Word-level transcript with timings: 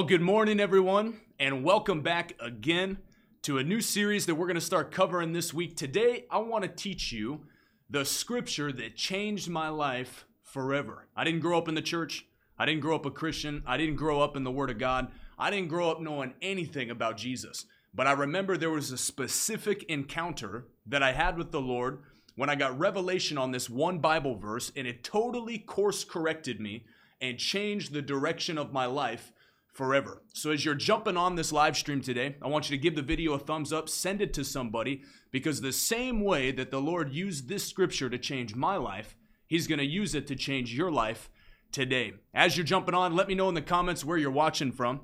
Well, 0.00 0.08
good 0.08 0.22
morning, 0.22 0.60
everyone, 0.60 1.20
and 1.38 1.62
welcome 1.62 2.00
back 2.00 2.32
again 2.40 3.00
to 3.42 3.58
a 3.58 3.62
new 3.62 3.82
series 3.82 4.24
that 4.24 4.34
we're 4.34 4.46
going 4.46 4.54
to 4.54 4.60
start 4.62 4.90
covering 4.90 5.34
this 5.34 5.52
week. 5.52 5.76
Today, 5.76 6.24
I 6.30 6.38
want 6.38 6.64
to 6.64 6.70
teach 6.70 7.12
you 7.12 7.42
the 7.90 8.06
scripture 8.06 8.72
that 8.72 8.96
changed 8.96 9.50
my 9.50 9.68
life 9.68 10.24
forever. 10.42 11.06
I 11.14 11.24
didn't 11.24 11.40
grow 11.40 11.58
up 11.58 11.68
in 11.68 11.74
the 11.74 11.82
church, 11.82 12.24
I 12.58 12.64
didn't 12.64 12.80
grow 12.80 12.94
up 12.94 13.04
a 13.04 13.10
Christian, 13.10 13.62
I 13.66 13.76
didn't 13.76 13.96
grow 13.96 14.22
up 14.22 14.38
in 14.38 14.42
the 14.42 14.50
Word 14.50 14.70
of 14.70 14.78
God, 14.78 15.08
I 15.38 15.50
didn't 15.50 15.68
grow 15.68 15.90
up 15.90 16.00
knowing 16.00 16.32
anything 16.40 16.90
about 16.90 17.18
Jesus. 17.18 17.66
But 17.92 18.06
I 18.06 18.12
remember 18.12 18.56
there 18.56 18.70
was 18.70 18.92
a 18.92 18.96
specific 18.96 19.82
encounter 19.82 20.64
that 20.86 21.02
I 21.02 21.12
had 21.12 21.36
with 21.36 21.52
the 21.52 21.60
Lord 21.60 21.98
when 22.36 22.48
I 22.48 22.54
got 22.54 22.78
revelation 22.78 23.36
on 23.36 23.50
this 23.50 23.68
one 23.68 23.98
Bible 23.98 24.36
verse, 24.36 24.72
and 24.74 24.86
it 24.86 25.04
totally 25.04 25.58
course 25.58 26.04
corrected 26.04 26.58
me 26.58 26.86
and 27.20 27.38
changed 27.38 27.92
the 27.92 28.00
direction 28.00 28.56
of 28.56 28.72
my 28.72 28.86
life 28.86 29.34
forever. 29.72 30.22
So 30.32 30.50
as 30.50 30.64
you're 30.64 30.74
jumping 30.74 31.16
on 31.16 31.36
this 31.36 31.52
live 31.52 31.76
stream 31.76 32.00
today, 32.00 32.36
I 32.42 32.48
want 32.48 32.68
you 32.68 32.76
to 32.76 32.82
give 32.82 32.96
the 32.96 33.02
video 33.02 33.32
a 33.32 33.38
thumbs 33.38 33.72
up, 33.72 33.88
send 33.88 34.20
it 34.20 34.34
to 34.34 34.44
somebody, 34.44 35.02
because 35.30 35.60
the 35.60 35.72
same 35.72 36.22
way 36.22 36.50
that 36.52 36.70
the 36.70 36.80
Lord 36.80 37.12
used 37.12 37.48
this 37.48 37.66
scripture 37.66 38.10
to 38.10 38.18
change 38.18 38.54
my 38.54 38.76
life, 38.76 39.16
He's 39.46 39.66
going 39.66 39.78
to 39.78 39.84
use 39.84 40.14
it 40.14 40.26
to 40.28 40.36
change 40.36 40.74
your 40.74 40.90
life 40.90 41.28
today. 41.72 42.12
As 42.34 42.56
you're 42.56 42.66
jumping 42.66 42.94
on, 42.94 43.16
let 43.16 43.28
me 43.28 43.34
know 43.34 43.48
in 43.48 43.54
the 43.54 43.62
comments 43.62 44.04
where 44.04 44.18
you're 44.18 44.30
watching 44.30 44.72
from. 44.72 45.00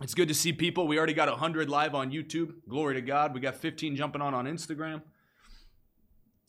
It's 0.00 0.14
good 0.14 0.28
to 0.28 0.34
see 0.34 0.52
people. 0.52 0.86
We 0.86 0.98
already 0.98 1.14
got 1.14 1.28
100 1.28 1.68
live 1.68 1.94
on 1.94 2.10
YouTube. 2.10 2.54
Glory 2.68 2.94
to 2.94 3.00
God. 3.00 3.34
We 3.34 3.40
got 3.40 3.56
15 3.56 3.96
jumping 3.96 4.22
on 4.22 4.34
on 4.34 4.46
Instagram. 4.46 5.02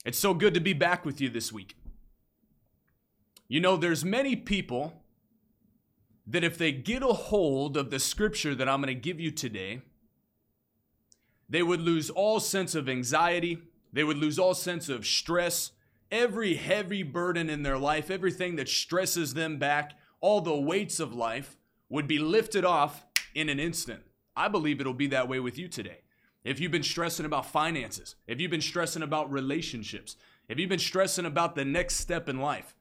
It's 0.05 0.19
so 0.19 0.33
good 0.33 0.53
to 0.53 0.59
be 0.59 0.73
back 0.73 1.05
with 1.05 1.21
you 1.21 1.29
this 1.29 1.51
week. 1.51 1.75
You 3.47 3.59
know, 3.59 3.77
there's 3.77 4.03
many 4.03 4.35
people 4.35 5.02
that 6.25 6.43
if 6.43 6.57
they 6.57 6.71
get 6.71 7.03
a 7.03 7.07
hold 7.07 7.75
of 7.75 7.89
the 7.89 7.99
scripture 7.99 8.55
that 8.55 8.69
I'm 8.69 8.81
going 8.81 8.93
to 8.93 8.99
give 8.99 9.19
you 9.19 9.31
today, 9.31 9.81
they 11.49 11.63
would 11.63 11.81
lose 11.81 12.09
all 12.09 12.39
sense 12.39 12.75
of 12.75 12.87
anxiety, 12.87 13.59
they 13.91 14.03
would 14.03 14.17
lose 14.17 14.39
all 14.39 14.53
sense 14.53 14.89
of 14.89 15.05
stress, 15.05 15.71
every 16.11 16.55
heavy 16.55 17.03
burden 17.03 17.49
in 17.49 17.63
their 17.63 17.77
life, 17.77 18.09
everything 18.09 18.55
that 18.55 18.69
stresses 18.69 19.33
them 19.33 19.57
back, 19.57 19.93
all 20.21 20.41
the 20.41 20.55
weights 20.55 20.99
of 20.99 21.13
life 21.13 21.57
would 21.89 22.07
be 22.07 22.19
lifted 22.19 22.63
off 22.63 23.05
in 23.35 23.49
an 23.49 23.59
instant. 23.59 24.01
I 24.35 24.47
believe 24.47 24.79
it'll 24.79 24.93
be 24.93 25.07
that 25.07 25.27
way 25.27 25.39
with 25.39 25.57
you 25.57 25.67
today. 25.67 25.99
If 26.43 26.59
you've 26.59 26.71
been 26.71 26.83
stressing 26.83 27.25
about 27.25 27.45
finances, 27.45 28.15
if 28.27 28.39
you've 28.39 28.51
been 28.51 28.61
stressing 28.61 29.03
about 29.03 29.31
relationships, 29.31 30.15
if 30.49 30.59
you've 30.59 30.69
been 30.69 30.79
stressing 30.79 31.25
about 31.25 31.55
the 31.55 31.65
next 31.65 31.95
step 31.97 32.27
in 32.27 32.39
life, 32.39 32.75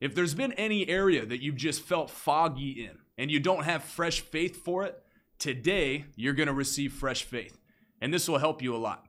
if 0.00 0.14
there's 0.14 0.34
been 0.34 0.52
any 0.52 0.88
area 0.88 1.24
that 1.24 1.42
you've 1.42 1.56
just 1.56 1.80
felt 1.80 2.10
foggy 2.10 2.84
in 2.84 2.98
and 3.16 3.30
you 3.30 3.40
don't 3.40 3.64
have 3.64 3.84
fresh 3.84 4.20
faith 4.20 4.64
for 4.64 4.84
it, 4.84 5.02
today 5.38 6.06
you're 6.16 6.34
going 6.34 6.48
to 6.48 6.52
receive 6.52 6.92
fresh 6.92 7.22
faith. 7.22 7.58
And 8.00 8.12
this 8.12 8.28
will 8.28 8.38
help 8.38 8.60
you 8.60 8.74
a 8.74 8.78
lot. 8.78 9.06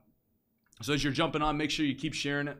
So 0.82 0.92
as 0.92 1.02
you're 1.02 1.12
jumping 1.12 1.42
on, 1.42 1.56
make 1.56 1.70
sure 1.70 1.86
you 1.86 1.94
keep 1.94 2.14
sharing 2.14 2.48
it. 2.48 2.58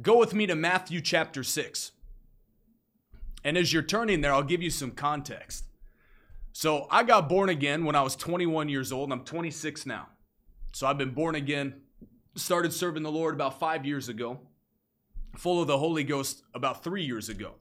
Go 0.00 0.18
with 0.18 0.34
me 0.34 0.46
to 0.46 0.54
Matthew 0.54 1.00
chapter 1.00 1.42
6. 1.42 1.92
And 3.44 3.56
as 3.56 3.72
you're 3.72 3.82
turning 3.82 4.20
there, 4.20 4.32
I'll 4.32 4.42
give 4.42 4.62
you 4.62 4.70
some 4.70 4.92
context. 4.92 5.66
So 6.52 6.86
I 6.90 7.02
got 7.02 7.28
born 7.28 7.48
again 7.48 7.84
when 7.84 7.96
I 7.96 8.02
was 8.02 8.16
21 8.16 8.68
years 8.68 8.92
old, 8.92 9.10
and 9.10 9.20
I'm 9.20 9.24
26 9.24 9.86
now. 9.86 10.08
So 10.72 10.86
I've 10.86 10.98
been 10.98 11.12
born 11.12 11.34
again, 11.34 11.81
started 12.34 12.72
serving 12.72 13.02
the 13.02 13.12
Lord 13.12 13.34
about 13.34 13.58
five 13.58 13.84
years 13.84 14.08
ago 14.08 14.40
full 15.36 15.60
of 15.60 15.66
the 15.66 15.78
Holy 15.78 16.04
Ghost 16.04 16.42
about 16.54 16.84
three 16.84 17.04
years 17.04 17.28
ago. 17.28 17.54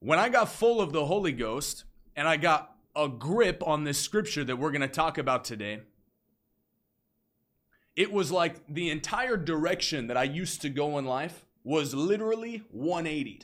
When 0.00 0.18
I 0.18 0.28
got 0.28 0.48
full 0.48 0.80
of 0.80 0.92
the 0.92 1.06
Holy 1.06 1.32
Ghost 1.32 1.84
and 2.16 2.28
I 2.28 2.36
got 2.36 2.76
a 2.96 3.08
grip 3.08 3.62
on 3.66 3.84
this 3.84 3.98
scripture 3.98 4.44
that 4.44 4.56
we're 4.56 4.70
going 4.70 4.80
to 4.82 4.88
talk 4.88 5.18
about 5.18 5.44
today, 5.44 5.80
it 7.96 8.12
was 8.12 8.30
like 8.30 8.56
the 8.68 8.90
entire 8.90 9.36
direction 9.36 10.08
that 10.08 10.16
I 10.16 10.24
used 10.24 10.62
to 10.62 10.68
go 10.68 10.98
in 10.98 11.04
life 11.04 11.46
was 11.62 11.94
literally 11.94 12.62
180. 12.70 13.42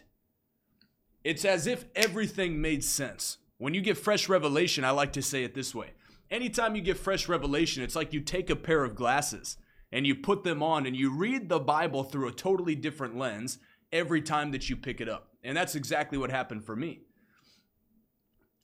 It's 1.22 1.44
as 1.44 1.66
if 1.66 1.84
everything 1.94 2.60
made 2.60 2.82
sense. 2.82 3.38
When 3.58 3.75
you 3.75 3.81
get 3.81 3.98
fresh 3.98 4.28
revelation, 4.28 4.84
I 4.84 4.91
like 4.91 5.12
to 5.14 5.22
say 5.22 5.44
it 5.44 5.54
this 5.54 5.75
way. 5.75 5.91
Anytime 6.31 6.75
you 6.75 6.82
get 6.82 6.97
fresh 6.97 7.28
revelation, 7.28 7.82
it's 7.82 7.97
like 7.97 8.12
you 8.12 8.20
take 8.20 8.50
a 8.50 8.56
pair 8.56 8.84
of 8.84 8.94
glasses 8.94 9.56
and 9.93 10.06
you 10.06 10.15
put 10.15 10.45
them 10.45 10.62
on 10.62 10.87
and 10.87 10.97
you 10.97 11.11
read 11.11 11.49
the 11.49 11.59
Bible 11.59 12.05
through 12.05 12.28
a 12.28 12.33
totally 12.33 12.75
different 12.75 13.17
lens 13.17 13.59
every 13.93 14.23
time 14.23 14.53
that 14.53 14.71
you 14.71 14.77
pick 14.77 15.01
it 15.01 15.09
up. 15.09 15.28
And 15.43 15.56
that's 15.56 15.75
exactly 15.75 16.19
what 16.19 16.31
happened 16.31 16.65
for 16.65 16.77
me. 16.77 17.01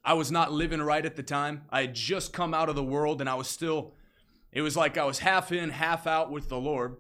I 0.05 0.13
was 0.13 0.31
not 0.31 0.53
living 0.53 0.81
right 0.81 1.05
at 1.05 1.17
the 1.17 1.23
time. 1.23 1.63
I 1.69 1.81
had 1.81 1.95
just 1.95 2.33
come 2.33 2.55
out 2.55 2.69
of 2.69 2.77
the 2.77 2.83
world 2.83 3.21
and 3.21 3.29
I 3.29 3.35
was 3.35 3.49
still, 3.49 3.95
it 4.53 4.63
was 4.63 4.77
like 4.77 4.97
I 4.97 5.05
was 5.05 5.19
half 5.19 5.51
in, 5.51 5.71
half 5.71 6.07
out 6.07 6.31
with 6.31 6.49
the 6.49 6.59
Lord. 6.59 6.97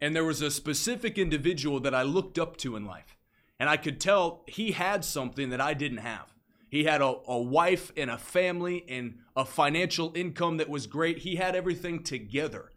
And 0.00 0.16
there 0.16 0.24
was 0.24 0.42
a 0.42 0.50
specific 0.50 1.16
individual 1.16 1.78
that 1.80 1.94
I 1.94 2.02
looked 2.02 2.40
up 2.40 2.56
to 2.58 2.74
in 2.74 2.84
life. 2.84 3.16
And 3.60 3.70
I 3.70 3.76
could 3.76 4.00
tell 4.00 4.42
he 4.48 4.72
had 4.72 5.04
something 5.04 5.50
that 5.50 5.60
I 5.60 5.74
didn't 5.74 5.98
have. 5.98 6.34
He 6.68 6.84
had 6.84 7.02
a, 7.02 7.14
a 7.28 7.40
wife 7.40 7.92
and 7.96 8.10
a 8.10 8.18
family 8.18 8.84
and 8.88 9.18
a 9.36 9.44
financial 9.44 10.10
income 10.16 10.56
that 10.56 10.68
was 10.68 10.88
great. 10.88 11.18
He 11.18 11.36
had 11.36 11.54
everything 11.54 12.02
together. 12.02 12.72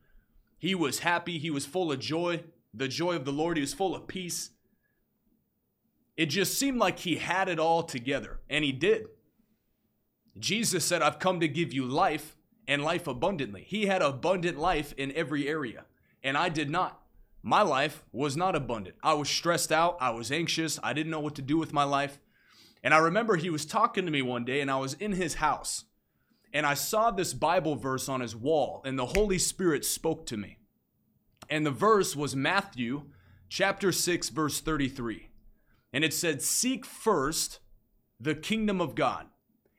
He 0.57 0.75
was 0.75 0.99
happy. 0.99 1.37
He 1.37 1.49
was 1.49 1.65
full 1.65 1.91
of 1.91 1.99
joy, 1.99 2.43
the 2.73 2.87
joy 2.87 3.15
of 3.15 3.25
the 3.25 3.33
Lord. 3.33 3.57
He 3.57 3.61
was 3.61 3.73
full 3.73 3.95
of 3.95 4.07
peace. 4.07 4.51
It 6.17 6.27
just 6.27 6.57
seemed 6.57 6.77
like 6.77 6.99
he 6.99 7.17
had 7.17 7.49
it 7.49 7.59
all 7.59 7.83
together, 7.83 8.39
and 8.49 8.63
he 8.63 8.71
did. 8.71 9.07
Jesus 10.39 10.85
said, 10.85 11.01
I've 11.01 11.19
come 11.19 11.39
to 11.39 11.47
give 11.47 11.73
you 11.73 11.85
life 11.85 12.37
and 12.67 12.83
life 12.83 13.07
abundantly. 13.07 13.63
He 13.67 13.85
had 13.85 14.01
abundant 14.01 14.57
life 14.57 14.93
in 14.97 15.11
every 15.13 15.47
area, 15.47 15.85
and 16.23 16.37
I 16.37 16.49
did 16.49 16.69
not. 16.69 17.01
My 17.43 17.61
life 17.61 18.03
was 18.11 18.35
not 18.35 18.55
abundant. 18.55 18.95
I 19.03 19.13
was 19.13 19.29
stressed 19.29 19.71
out. 19.71 19.97
I 19.99 20.09
was 20.11 20.31
anxious. 20.31 20.79
I 20.81 20.93
didn't 20.93 21.11
know 21.11 21.19
what 21.19 21.35
to 21.35 21.41
do 21.41 21.57
with 21.57 21.73
my 21.73 21.83
life. 21.83 22.19
And 22.83 22.93
I 22.93 22.97
remember 22.97 23.35
he 23.35 23.49
was 23.49 23.65
talking 23.65 24.05
to 24.05 24.11
me 24.11 24.21
one 24.21 24.45
day, 24.45 24.61
and 24.61 24.71
I 24.71 24.77
was 24.77 24.93
in 24.95 25.11
his 25.11 25.35
house 25.35 25.85
and 26.55 26.65
I 26.65 26.73
saw 26.73 27.11
this 27.11 27.33
Bible 27.33 27.75
verse 27.75 28.07
on 28.07 28.21
his 28.21 28.33
wall, 28.33 28.81
and 28.85 28.97
the 28.97 29.07
Holy 29.07 29.37
Spirit 29.37 29.83
spoke 29.83 30.25
to 30.27 30.37
me. 30.37 30.57
And 31.49 31.65
the 31.65 31.71
verse 31.71 32.15
was 32.15 32.33
Matthew 32.33 33.07
chapter 33.49 33.91
6, 33.91 34.29
verse 34.29 34.61
33. 34.61 35.27
And 35.91 36.05
it 36.05 36.13
said, 36.13 36.41
Seek 36.41 36.85
first 36.85 37.59
the 38.21 38.35
kingdom 38.35 38.79
of 38.79 38.95
God 38.95 39.27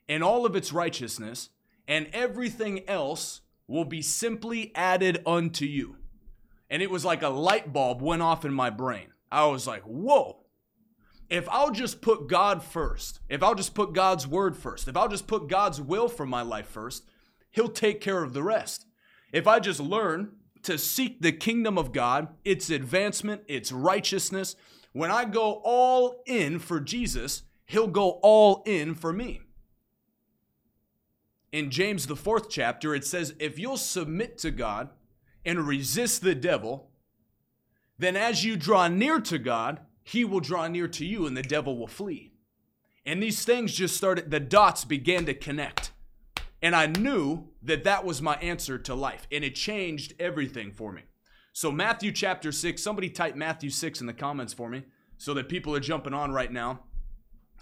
and 0.07 0.23
all 0.23 0.45
of 0.45 0.55
its 0.55 0.71
righteousness, 0.71 1.49
and 1.89 2.09
everything 2.13 2.87
else 2.87 3.41
will 3.67 3.87
be 3.87 4.03
simply 4.03 4.71
added 4.75 5.23
unto 5.25 5.65
you. 5.65 5.97
And 6.69 6.83
it 6.83 6.91
was 6.91 7.07
like 7.07 7.23
a 7.23 7.31
light 7.31 7.73
bulb 7.73 8.03
went 8.03 8.21
off 8.21 8.45
in 8.45 8.53
my 8.53 8.69
brain. 8.69 9.15
I 9.33 9.47
was 9.47 9.67
like, 9.67 9.85
whoa, 9.85 10.45
if 11.29 11.49
I'll 11.49 11.71
just 11.71 12.01
put 12.01 12.29
God 12.29 12.63
first, 12.63 13.21
if 13.29 13.43
I'll 13.43 13.55
just 13.55 13.75
put 13.75 13.93
God's 13.93 14.27
word 14.27 14.57
first, 14.57 14.89
if 14.89 14.97
I'll 14.97 15.09
just 15.09 15.27
put 15.27 15.49
God's 15.49 15.81
will 15.81 16.09
for 16.09 16.27
my 16.27 16.43
life 16.43 16.69
first, 16.69 17.05
He'll 17.51 17.69
take 17.69 18.01
care 18.01 18.23
of 18.23 18.33
the 18.33 18.43
rest. 18.43 18.87
If 19.33 19.47
I 19.47 19.59
just 19.59 19.81
learn 19.81 20.33
to 20.63 20.79
seek 20.79 21.21
the 21.21 21.33
kingdom 21.33 21.79
of 21.79 21.93
God, 21.93 22.29
its 22.45 22.71
advancement, 22.71 23.43
its 23.49 23.73
righteousness, 23.73 24.57
when 24.93 25.11
I 25.11 25.25
go 25.25 25.61
all 25.65 26.23
in 26.27 26.59
for 26.59 26.81
Jesus, 26.81 27.43
He'll 27.67 27.89
go 27.89 28.21
all 28.23 28.63
in 28.65 28.95
for 28.95 29.13
me. 29.13 29.41
In 31.53 31.71
James, 31.71 32.07
the 32.07 32.17
fourth 32.17 32.49
chapter, 32.51 32.95
it 32.95 33.05
says, 33.05 33.35
If 33.39 33.59
you'll 33.59 33.77
submit 33.77 34.39
to 34.39 34.51
God 34.51 34.91
and 35.45 35.67
resist 35.67 36.23
the 36.23 36.35
devil, 36.35 36.91
then 37.99 38.17
as 38.17 38.45
you 38.45 38.57
draw 38.57 38.89
near 38.89 39.21
to 39.21 39.39
God, 39.39 39.81
he 40.07 40.25
will 40.25 40.41
draw 40.41 40.69
near 40.69 40.87
to 40.87 41.05
you 41.05 41.27
and 41.27 41.37
the 41.37 41.43
devil 41.43 41.77
will 41.77 41.89
flee. 41.89 42.33
And 43.05 43.21
these 43.21 43.45
things 43.45 43.75
just 43.75 43.97
started, 43.97 44.31
the 44.31 44.39
dots 44.39 44.85
began 44.85 45.27
to 45.27 45.35
connect. 45.35 45.91
And 46.63 46.77
I 46.77 46.87
knew 46.87 47.49
that 47.63 47.83
that 47.85 48.05
was 48.05 48.23
my 48.23 48.37
answer 48.37 48.79
to 48.79 48.95
life. 48.95 49.27
And 49.33 49.43
it 49.45 49.57
changed 49.57 50.15
everything 50.21 50.71
for 50.71 50.93
me. 50.93 51.03
So, 51.53 51.73
Matthew 51.73 52.13
chapter 52.13 52.53
6, 52.53 52.81
somebody 52.81 53.11
type 53.11 53.35
Matthew 53.35 53.71
6 53.71 54.01
in 54.01 54.07
the 54.07 54.13
comments 54.13 54.55
for 54.55 54.69
me 54.69 54.85
so 55.19 55.35
that 55.35 55.49
people 55.49 55.75
are 55.75 55.81
jumping 55.81 56.15
on 56.15 56.31
right 56.31 56.53
now 56.53 56.85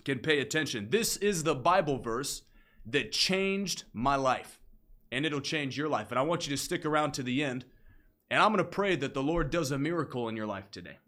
can 0.04 0.18
pay 0.18 0.40
attention. 0.40 0.88
This 0.90 1.16
is 1.16 1.44
the 1.44 1.54
Bible 1.54 1.98
verse 1.98 2.42
that 2.84 3.10
changed 3.10 3.84
my 3.94 4.16
life. 4.16 4.60
And 5.10 5.24
it'll 5.24 5.40
change 5.40 5.78
your 5.78 5.88
life. 5.88 6.10
And 6.10 6.18
I 6.18 6.22
want 6.22 6.46
you 6.46 6.54
to 6.54 6.62
stick 6.62 6.84
around 6.84 7.12
to 7.12 7.22
the 7.22 7.42
end. 7.42 7.64
And 8.30 8.42
I'm 8.42 8.52
going 8.52 8.58
to 8.58 8.70
pray 8.70 8.96
that 8.96 9.14
the 9.14 9.22
Lord 9.22 9.50
does 9.50 9.70
a 9.70 9.78
miracle 9.78 10.28
in 10.28 10.36
your 10.36 10.46
life 10.46 10.70
today. 10.70 10.98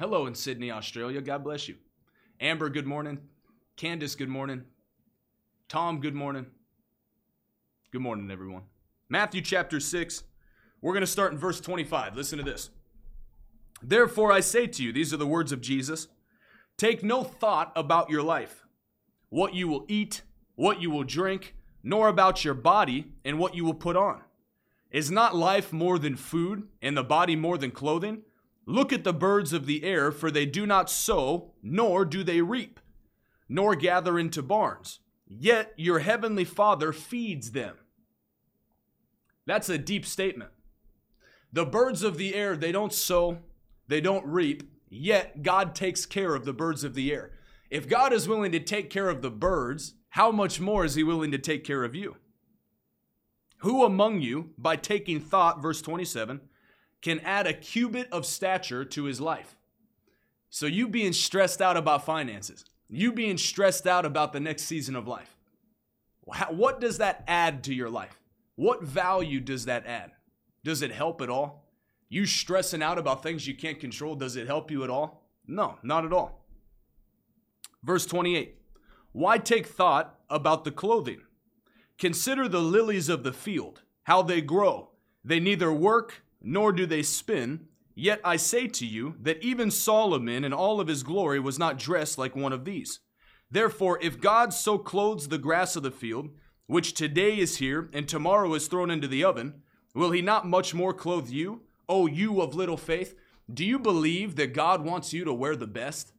Hello 0.00 0.26
in 0.26 0.34
Sydney, 0.34 0.72
Australia. 0.72 1.20
God 1.20 1.44
bless 1.44 1.68
you. 1.68 1.76
Amber, 2.40 2.68
good 2.68 2.86
morning. 2.86 3.20
Candace, 3.76 4.16
good 4.16 4.28
morning. 4.28 4.64
Tom, 5.68 6.00
good 6.00 6.16
morning. 6.16 6.46
Good 7.92 8.00
morning, 8.00 8.28
everyone. 8.28 8.62
Matthew 9.08 9.40
chapter 9.40 9.78
6. 9.78 10.24
We're 10.80 10.94
going 10.94 11.02
to 11.02 11.06
start 11.06 11.30
in 11.30 11.38
verse 11.38 11.60
25. 11.60 12.16
Listen 12.16 12.38
to 12.38 12.44
this. 12.44 12.70
Therefore, 13.84 14.32
I 14.32 14.40
say 14.40 14.66
to 14.66 14.82
you, 14.82 14.92
these 14.92 15.14
are 15.14 15.16
the 15.16 15.28
words 15.28 15.52
of 15.52 15.60
Jesus 15.60 16.08
Take 16.76 17.04
no 17.04 17.22
thought 17.22 17.70
about 17.76 18.10
your 18.10 18.22
life, 18.22 18.64
what 19.28 19.54
you 19.54 19.68
will 19.68 19.86
eat, 19.86 20.22
what 20.56 20.82
you 20.82 20.90
will 20.90 21.04
drink, 21.04 21.54
nor 21.84 22.08
about 22.08 22.44
your 22.44 22.54
body 22.54 23.12
and 23.24 23.38
what 23.38 23.54
you 23.54 23.64
will 23.64 23.74
put 23.74 23.96
on. 23.96 24.22
Is 24.90 25.12
not 25.12 25.36
life 25.36 25.72
more 25.72 26.00
than 26.00 26.16
food, 26.16 26.66
and 26.82 26.96
the 26.96 27.04
body 27.04 27.36
more 27.36 27.56
than 27.56 27.70
clothing? 27.70 28.22
Look 28.66 28.92
at 28.92 29.04
the 29.04 29.12
birds 29.12 29.52
of 29.52 29.66
the 29.66 29.84
air, 29.84 30.10
for 30.10 30.30
they 30.30 30.46
do 30.46 30.66
not 30.66 30.90
sow, 30.90 31.52
nor 31.62 32.04
do 32.04 32.24
they 32.24 32.40
reap, 32.40 32.80
nor 33.48 33.74
gather 33.76 34.18
into 34.18 34.42
barns, 34.42 35.00
yet 35.26 35.72
your 35.76 35.98
heavenly 35.98 36.44
Father 36.44 36.92
feeds 36.92 37.50
them. 37.52 37.76
That's 39.46 39.68
a 39.68 39.78
deep 39.78 40.06
statement. 40.06 40.50
The 41.52 41.66
birds 41.66 42.02
of 42.02 42.16
the 42.16 42.34
air, 42.34 42.56
they 42.56 42.72
don't 42.72 42.92
sow, 42.92 43.38
they 43.86 44.00
don't 44.00 44.26
reap, 44.26 44.62
yet 44.88 45.42
God 45.42 45.74
takes 45.74 46.06
care 46.06 46.34
of 46.34 46.44
the 46.44 46.54
birds 46.54 46.84
of 46.84 46.94
the 46.94 47.12
air. 47.12 47.32
If 47.70 47.88
God 47.88 48.12
is 48.12 48.28
willing 48.28 48.52
to 48.52 48.60
take 48.60 48.88
care 48.88 49.08
of 49.08 49.20
the 49.20 49.30
birds, 49.30 49.94
how 50.10 50.30
much 50.30 50.60
more 50.60 50.84
is 50.84 50.94
He 50.94 51.02
willing 51.02 51.30
to 51.32 51.38
take 51.38 51.64
care 51.64 51.84
of 51.84 51.94
you? 51.94 52.16
Who 53.58 53.84
among 53.84 54.20
you, 54.20 54.50
by 54.56 54.76
taking 54.76 55.20
thought, 55.20 55.60
verse 55.60 55.82
27, 55.82 56.40
can 57.04 57.20
add 57.20 57.46
a 57.46 57.52
cubit 57.52 58.08
of 58.10 58.24
stature 58.24 58.82
to 58.82 59.04
his 59.04 59.20
life? 59.20 59.56
So, 60.48 60.64
you 60.64 60.88
being 60.88 61.12
stressed 61.12 61.60
out 61.60 61.76
about 61.76 62.06
finances, 62.06 62.64
you 62.88 63.12
being 63.12 63.36
stressed 63.36 63.86
out 63.86 64.06
about 64.06 64.32
the 64.32 64.40
next 64.40 64.62
season 64.62 64.96
of 64.96 65.06
life, 65.06 65.36
what 66.48 66.80
does 66.80 66.98
that 66.98 67.22
add 67.28 67.62
to 67.64 67.74
your 67.74 67.90
life? 67.90 68.18
What 68.56 68.82
value 68.82 69.40
does 69.40 69.66
that 69.66 69.86
add? 69.86 70.12
Does 70.64 70.80
it 70.80 70.92
help 70.92 71.20
at 71.20 71.28
all? 71.28 71.68
You 72.08 72.24
stressing 72.24 72.82
out 72.82 72.98
about 72.98 73.22
things 73.22 73.46
you 73.46 73.54
can't 73.54 73.78
control, 73.78 74.14
does 74.14 74.36
it 74.36 74.46
help 74.46 74.70
you 74.70 74.82
at 74.82 74.90
all? 74.90 75.28
No, 75.46 75.76
not 75.82 76.06
at 76.06 76.12
all. 76.12 76.46
Verse 77.82 78.06
28 78.06 78.56
Why 79.12 79.36
take 79.36 79.66
thought 79.66 80.18
about 80.30 80.64
the 80.64 80.70
clothing? 80.70 81.20
Consider 81.98 82.48
the 82.48 82.62
lilies 82.62 83.10
of 83.10 83.24
the 83.24 83.32
field, 83.32 83.82
how 84.04 84.22
they 84.22 84.40
grow. 84.40 84.88
They 85.22 85.40
neither 85.40 85.72
work 85.72 86.23
nor 86.44 86.72
do 86.72 86.86
they 86.86 87.02
spin. 87.02 87.66
Yet 87.94 88.20
I 88.24 88.36
say 88.36 88.66
to 88.68 88.86
you 88.86 89.16
that 89.20 89.42
even 89.42 89.70
Solomon 89.70 90.44
in 90.44 90.52
all 90.52 90.80
of 90.80 90.88
his 90.88 91.02
glory 91.02 91.40
was 91.40 91.58
not 91.58 91.78
dressed 91.78 92.18
like 92.18 92.36
one 92.36 92.52
of 92.52 92.64
these. 92.64 93.00
Therefore, 93.50 93.98
if 94.02 94.20
God 94.20 94.52
so 94.52 94.78
clothes 94.78 95.28
the 95.28 95.38
grass 95.38 95.76
of 95.76 95.82
the 95.82 95.90
field, 95.90 96.30
which 96.66 96.94
today 96.94 97.38
is 97.38 97.58
here 97.58 97.88
and 97.92 98.08
tomorrow 98.08 98.52
is 98.54 98.66
thrown 98.66 98.90
into 98.90 99.06
the 99.06 99.22
oven, 99.22 99.62
will 99.94 100.10
he 100.10 100.22
not 100.22 100.46
much 100.46 100.74
more 100.74 100.92
clothe 100.92 101.28
you, 101.28 101.62
O 101.88 102.06
you 102.06 102.40
of 102.40 102.54
little 102.54 102.76
faith? 102.76 103.14
Do 103.52 103.64
you 103.64 103.78
believe 103.78 104.36
that 104.36 104.54
God 104.54 104.84
wants 104.84 105.12
you 105.12 105.24
to 105.24 105.32
wear 105.32 105.54
the 105.54 105.66
best? 105.66 106.12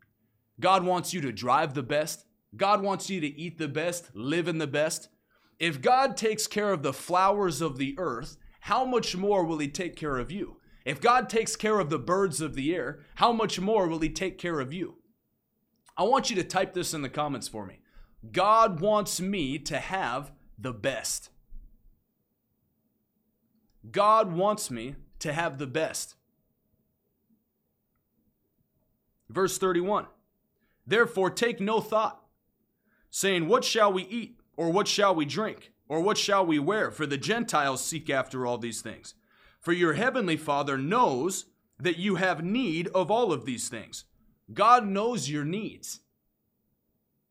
God 0.59 0.85
wants 0.85 1.13
you 1.13 1.21
to 1.21 1.31
drive 1.31 1.73
the 1.73 1.83
best? 1.83 2.25
God 2.55 2.81
wants 2.81 3.09
you 3.09 3.19
to 3.19 3.27
eat 3.27 3.57
the 3.57 3.67
best, 3.67 4.15
live 4.15 4.47
in 4.47 4.59
the 4.59 4.67
best? 4.67 5.09
If 5.59 5.81
God 5.81 6.15
takes 6.15 6.47
care 6.47 6.71
of 6.71 6.83
the 6.83 6.93
flowers 6.93 7.61
of 7.61 7.77
the 7.77 7.95
earth, 7.97 8.37
how 8.65 8.83
much 8.83 9.15
more 9.15 9.45
will 9.45 9.59
he 9.59 9.67
take 9.67 9.95
care 9.95 10.17
of 10.17 10.31
you? 10.31 10.57
If 10.85 10.99
God 10.99 11.29
takes 11.29 11.55
care 11.55 11.77
of 11.77 11.91
the 11.91 11.99
birds 11.99 12.41
of 12.41 12.55
the 12.55 12.73
air, 12.73 12.97
how 13.13 13.31
much 13.31 13.59
more 13.59 13.87
will 13.87 13.99
he 13.99 14.09
take 14.09 14.39
care 14.39 14.59
of 14.59 14.73
you? 14.73 14.95
I 15.95 16.01
want 16.01 16.31
you 16.31 16.35
to 16.37 16.43
type 16.43 16.73
this 16.73 16.91
in 16.91 17.03
the 17.03 17.09
comments 17.09 17.47
for 17.47 17.67
me. 17.67 17.81
God 18.31 18.79
wants 18.79 19.21
me 19.21 19.59
to 19.59 19.77
have 19.77 20.31
the 20.57 20.73
best. 20.73 21.29
God 23.91 24.33
wants 24.33 24.71
me 24.71 24.95
to 25.19 25.31
have 25.31 25.59
the 25.59 25.67
best. 25.67 26.15
Verse 29.29 29.59
31 29.59 30.07
Therefore, 30.87 31.29
take 31.29 31.59
no 31.59 31.81
thought, 31.81 32.19
saying, 33.11 33.47
What 33.47 33.63
shall 33.63 33.93
we 33.93 34.05
eat, 34.05 34.39
or 34.57 34.71
what 34.71 34.87
shall 34.87 35.13
we 35.13 35.25
drink, 35.25 35.71
or 35.87 36.01
what 36.01 36.17
shall 36.17 36.45
we 36.45 36.59
wear? 36.59 36.91
For 36.91 37.05
the 37.05 37.17
Gentiles 37.17 37.83
seek 37.83 38.09
after 38.09 38.45
all 38.45 38.57
these 38.57 38.81
things. 38.81 39.13
For 39.59 39.73
your 39.73 39.93
heavenly 39.93 40.37
Father 40.37 40.77
knows 40.77 41.45
that 41.79 41.97
you 41.97 42.15
have 42.15 42.43
need 42.43 42.87
of 42.89 43.11
all 43.11 43.31
of 43.31 43.45
these 43.45 43.69
things. 43.69 44.05
God 44.53 44.87
knows 44.87 45.29
your 45.29 45.43
needs. 45.43 46.01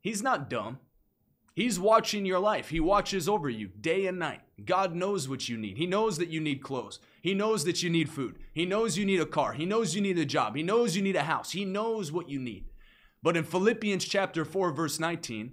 He's 0.00 0.22
not 0.22 0.50
dumb. 0.50 0.78
He's 1.54 1.78
watching 1.78 2.26
your 2.26 2.40
life. 2.40 2.70
He 2.70 2.80
watches 2.80 3.28
over 3.28 3.48
you 3.48 3.68
day 3.68 4.06
and 4.06 4.18
night. 4.18 4.40
God 4.64 4.94
knows 4.94 5.28
what 5.28 5.48
you 5.48 5.56
need. 5.56 5.78
He 5.78 5.86
knows 5.86 6.18
that 6.18 6.28
you 6.28 6.40
need 6.40 6.62
clothes. 6.62 6.98
He 7.22 7.32
knows 7.32 7.64
that 7.64 7.82
you 7.82 7.90
need 7.90 8.10
food. 8.10 8.38
He 8.52 8.66
knows 8.66 8.98
you 8.98 9.06
need 9.06 9.20
a 9.20 9.26
car. 9.26 9.52
He 9.52 9.64
knows 9.64 9.94
you 9.94 10.00
need 10.00 10.18
a 10.18 10.24
job. 10.24 10.56
He 10.56 10.64
knows 10.64 10.96
you 10.96 11.02
need 11.02 11.16
a 11.16 11.22
house. 11.22 11.52
He 11.52 11.64
knows 11.64 12.10
what 12.10 12.28
you 12.28 12.40
need. 12.40 12.66
But 13.22 13.36
in 13.36 13.44
Philippians 13.44 14.04
chapter 14.04 14.44
4 14.44 14.72
verse 14.72 14.98
19, 14.98 15.52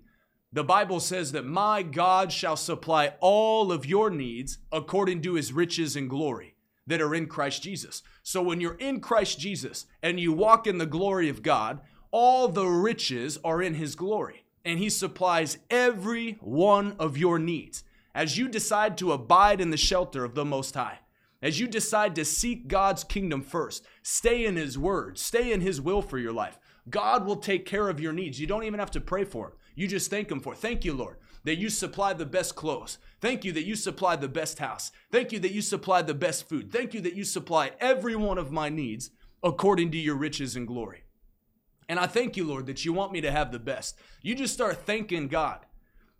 the 0.53 0.63
Bible 0.63 0.99
says 0.99 1.31
that 1.31 1.45
my 1.45 1.81
God 1.81 2.31
shall 2.31 2.57
supply 2.57 3.13
all 3.19 3.71
of 3.71 3.85
your 3.85 4.09
needs 4.09 4.57
according 4.71 5.21
to 5.21 5.35
his 5.35 5.53
riches 5.53 5.95
and 5.95 6.09
glory 6.09 6.55
that 6.85 7.01
are 7.01 7.15
in 7.15 7.27
Christ 7.27 7.63
Jesus. 7.63 8.03
So 8.21 8.41
when 8.41 8.59
you're 8.59 8.75
in 8.75 8.99
Christ 8.99 9.39
Jesus 9.39 9.85
and 10.03 10.19
you 10.19 10.33
walk 10.33 10.67
in 10.67 10.77
the 10.77 10.85
glory 10.85 11.29
of 11.29 11.41
God, 11.41 11.79
all 12.11 12.49
the 12.49 12.65
riches 12.65 13.37
are 13.43 13.61
in 13.61 13.75
his 13.75 13.95
glory 13.95 14.43
and 14.65 14.77
he 14.77 14.89
supplies 14.89 15.57
every 15.69 16.33
one 16.41 16.95
of 16.99 17.17
your 17.17 17.39
needs. 17.39 17.83
As 18.13 18.37
you 18.37 18.49
decide 18.49 18.97
to 18.97 19.13
abide 19.13 19.61
in 19.61 19.69
the 19.69 19.77
shelter 19.77 20.25
of 20.25 20.35
the 20.35 20.43
Most 20.43 20.75
High, 20.75 20.99
as 21.41 21.59
you 21.59 21.67
decide 21.67 22.15
to 22.15 22.25
seek 22.25 22.67
God's 22.67 23.03
kingdom 23.03 23.41
first, 23.41 23.85
stay 24.03 24.45
in 24.45 24.57
His 24.57 24.77
word, 24.77 25.17
stay 25.17 25.51
in 25.51 25.61
His 25.61 25.81
will 25.81 26.01
for 26.01 26.19
your 26.19 26.33
life, 26.33 26.59
God 26.89 27.25
will 27.25 27.37
take 27.37 27.65
care 27.65 27.89
of 27.89 27.99
your 27.99 28.13
needs. 28.13 28.39
You 28.39 28.47
don't 28.47 28.63
even 28.63 28.79
have 28.79 28.91
to 28.91 29.01
pray 29.01 29.23
for 29.23 29.47
Him. 29.47 29.53
You 29.81 29.87
just 29.87 30.11
thank 30.11 30.29
Him 30.29 30.41
for. 30.41 30.53
Thank 30.53 30.85
you, 30.85 30.93
Lord, 30.93 31.17
that 31.43 31.57
you 31.57 31.67
supply 31.71 32.13
the 32.13 32.23
best 32.23 32.53
clothes. 32.53 32.99
Thank 33.19 33.43
you 33.43 33.51
that 33.53 33.65
you 33.65 33.75
supply 33.75 34.15
the 34.15 34.29
best 34.29 34.59
house. 34.59 34.91
Thank 35.11 35.31
you 35.31 35.39
that 35.39 35.53
you 35.53 35.63
supply 35.63 36.03
the 36.03 36.13
best 36.13 36.47
food. 36.47 36.71
Thank 36.71 36.93
you 36.93 37.01
that 37.01 37.15
you 37.15 37.23
supply 37.23 37.71
every 37.79 38.15
one 38.15 38.37
of 38.37 38.51
my 38.51 38.69
needs 38.69 39.09
according 39.41 39.89
to 39.93 39.97
your 39.97 40.13
riches 40.13 40.55
and 40.55 40.67
glory. 40.67 41.05
And 41.89 41.99
I 41.99 42.05
thank 42.05 42.37
you, 42.37 42.43
Lord, 42.43 42.67
that 42.67 42.85
you 42.85 42.93
want 42.93 43.11
me 43.11 43.21
to 43.21 43.31
have 43.31 43.51
the 43.51 43.57
best. 43.57 43.97
You 44.21 44.35
just 44.35 44.53
start 44.53 44.85
thanking 44.85 45.27
God. 45.27 45.65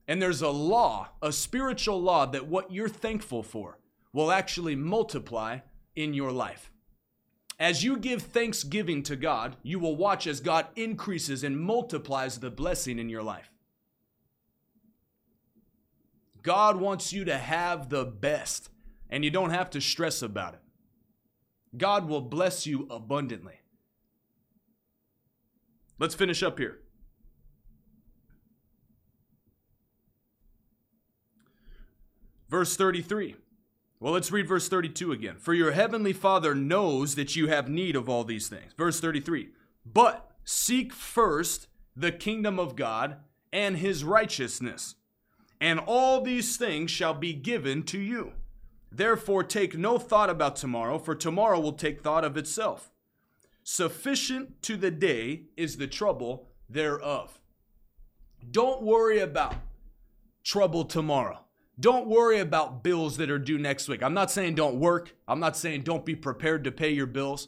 And 0.08 0.20
there's 0.20 0.42
a 0.42 0.50
law, 0.50 1.10
a 1.22 1.32
spiritual 1.32 2.02
law, 2.02 2.26
that 2.26 2.48
what 2.48 2.72
you're 2.72 2.90
thankful 2.90 3.44
for 3.44 3.78
will 4.12 4.32
actually 4.32 4.76
multiply 4.76 5.60
in 5.96 6.16
your 6.16 6.32
life. 6.32 6.71
As 7.62 7.84
you 7.84 7.96
give 7.98 8.24
thanksgiving 8.24 9.04
to 9.04 9.16
God, 9.16 9.56
you 9.62 9.78
will 9.78 9.96
watch 9.96 10.26
as 10.26 10.40
God 10.40 10.66
increases 10.76 11.44
and 11.44 11.60
multiplies 11.60 12.40
the 12.40 12.50
blessing 12.50 12.98
in 12.98 13.08
your 13.08 13.22
life. 13.22 13.52
God 16.42 16.78
wants 16.78 17.14
you 17.14 17.24
to 17.26 17.38
have 17.38 17.90
the 17.90 18.04
best, 18.04 18.72
and 19.12 19.24
you 19.24 19.30
don't 19.30 19.52
have 19.52 19.70
to 19.70 19.80
stress 19.80 20.24
about 20.24 20.56
it. 20.56 20.62
God 21.78 22.10
will 22.10 22.22
bless 22.22 22.66
you 22.66 22.88
abundantly. 22.90 23.60
Let's 26.00 26.16
finish 26.16 26.42
up 26.42 26.58
here. 26.58 26.80
Verse 32.50 32.76
33. 32.76 33.36
Well, 34.02 34.14
let's 34.14 34.32
read 34.32 34.48
verse 34.48 34.68
32 34.68 35.12
again. 35.12 35.36
For 35.38 35.54
your 35.54 35.74
heavenly 35.74 36.12
Father 36.12 36.56
knows 36.56 37.14
that 37.14 37.36
you 37.36 37.50
have 37.50 37.70
need 37.70 37.96
of 37.96 38.10
all 38.10 38.24
these 38.24 38.48
things. 38.48 38.74
Verse 38.76 39.00
33. 39.00 39.50
But 39.86 40.32
seek 40.44 40.92
first 40.92 41.68
the 41.96 42.12
kingdom 42.12 42.60
of 42.60 42.76
God 42.76 43.18
and 43.54 43.78
his 43.78 44.04
righteousness, 44.04 44.96
and 45.60 45.80
all 45.80 46.22
these 46.22 46.58
things 46.58 46.90
shall 46.90 47.14
be 47.14 47.32
given 47.34 47.84
to 47.84 48.00
you. 48.00 48.34
Therefore, 48.92 49.44
take 49.44 49.78
no 49.78 50.00
thought 50.00 50.32
about 50.32 50.56
tomorrow, 50.56 50.98
for 50.98 51.14
tomorrow 51.14 51.60
will 51.60 51.74
take 51.74 52.02
thought 52.02 52.26
of 52.26 52.38
itself. 52.38 52.90
Sufficient 53.64 54.64
to 54.64 54.78
the 54.78 54.90
day 54.90 55.44
is 55.56 55.78
the 55.78 55.86
trouble 55.86 56.48
thereof. 56.68 57.40
Don't 58.50 58.82
worry 58.82 59.20
about 59.20 59.54
trouble 60.44 60.86
tomorrow. 60.86 61.46
Don't 61.82 62.08
worry 62.08 62.40
about 62.40 62.84
bills 62.84 63.18
that 63.18 63.32
are 63.32 63.40
due 63.40 63.58
next 63.58 63.90
week. 63.90 64.04
I'm 64.04 64.14
not 64.14 64.30
saying 64.30 64.54
don't 64.54 64.80
work. 64.80 65.16
I'm 65.28 65.40
not 65.40 65.58
saying 65.58 65.82
don't 65.82 66.06
be 66.06 66.16
prepared 66.16 66.64
to 66.64 66.72
pay 66.72 66.92
your 66.92 67.08
bills. 67.08 67.48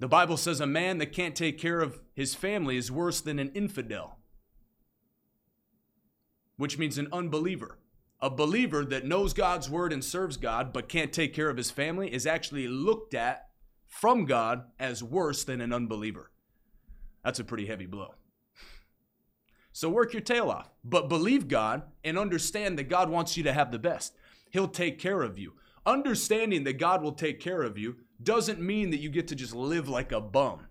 The 0.00 0.08
Bible 0.08 0.36
says 0.36 0.60
a 0.60 0.66
man 0.66 0.98
that 0.98 1.12
can't 1.12 1.36
take 1.36 1.56
care 1.56 1.80
of 1.80 2.00
his 2.14 2.34
family 2.34 2.76
is 2.76 2.90
worse 2.90 3.20
than 3.20 3.38
an 3.38 3.52
infidel, 3.54 4.18
which 6.56 6.76
means 6.76 6.98
an 6.98 7.08
unbeliever. 7.12 7.78
A 8.20 8.28
believer 8.28 8.84
that 8.86 9.06
knows 9.06 9.34
God's 9.34 9.70
word 9.70 9.92
and 9.92 10.04
serves 10.04 10.36
God 10.36 10.72
but 10.72 10.88
can't 10.88 11.12
take 11.12 11.32
care 11.32 11.50
of 11.50 11.56
his 11.56 11.70
family 11.70 12.12
is 12.12 12.26
actually 12.26 12.66
looked 12.66 13.14
at 13.14 13.50
from 13.86 14.24
God 14.24 14.64
as 14.80 15.02
worse 15.02 15.44
than 15.44 15.60
an 15.60 15.72
unbeliever. 15.72 16.32
That's 17.22 17.38
a 17.38 17.44
pretty 17.44 17.66
heavy 17.66 17.86
blow. 17.86 18.14
So 19.76 19.88
work 19.88 20.12
your 20.12 20.22
tail 20.22 20.50
off, 20.50 20.70
but 20.84 21.08
believe 21.08 21.48
God 21.48 21.82
and 22.04 22.16
understand 22.16 22.78
that 22.78 22.88
God 22.88 23.10
wants 23.10 23.36
you 23.36 23.42
to 23.42 23.52
have 23.52 23.72
the 23.72 23.78
best. 23.78 24.14
He'll 24.50 24.68
take 24.68 25.00
care 25.00 25.20
of 25.20 25.36
you. 25.36 25.54
Understanding 25.84 26.62
that 26.62 26.74
God 26.78 27.02
will 27.02 27.12
take 27.12 27.40
care 27.40 27.60
of 27.60 27.76
you 27.76 27.96
doesn't 28.22 28.60
mean 28.60 28.90
that 28.90 29.00
you 29.00 29.10
get 29.10 29.26
to 29.28 29.34
just 29.34 29.52
live 29.52 29.88
like 29.88 30.12
a 30.12 30.20
bum. 30.20 30.68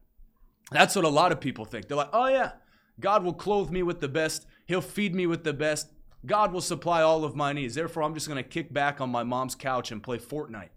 That's 0.71 0.95
what 0.95 1.03
a 1.03 1.09
lot 1.09 1.33
of 1.33 1.41
people 1.41 1.65
think. 1.65 1.89
They're 1.89 1.97
like, 1.97 2.11
oh, 2.13 2.27
yeah, 2.27 2.53
God 2.97 3.25
will 3.25 3.33
clothe 3.33 3.71
me 3.71 3.83
with 3.83 3.99
the 3.99 4.07
best, 4.07 4.47
He'll 4.67 4.79
feed 4.79 5.13
me 5.13 5.27
with 5.27 5.43
the 5.43 5.53
best. 5.53 5.91
God 6.25 6.53
will 6.53 6.61
supply 6.61 7.01
all 7.01 7.25
of 7.25 7.35
my 7.35 7.51
needs. 7.51 7.75
Therefore, 7.75 8.03
I'm 8.03 8.13
just 8.13 8.29
going 8.29 8.41
to 8.41 8.49
kick 8.49 8.73
back 8.73 9.01
on 9.01 9.09
my 9.09 9.23
mom's 9.23 9.55
couch 9.55 9.91
and 9.91 10.01
play 10.01 10.17
Fortnite. 10.17 10.69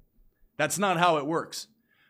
That's 0.57 0.81
not 0.81 0.99
how 0.99 1.17
it 1.19 1.27
works. 1.27 1.69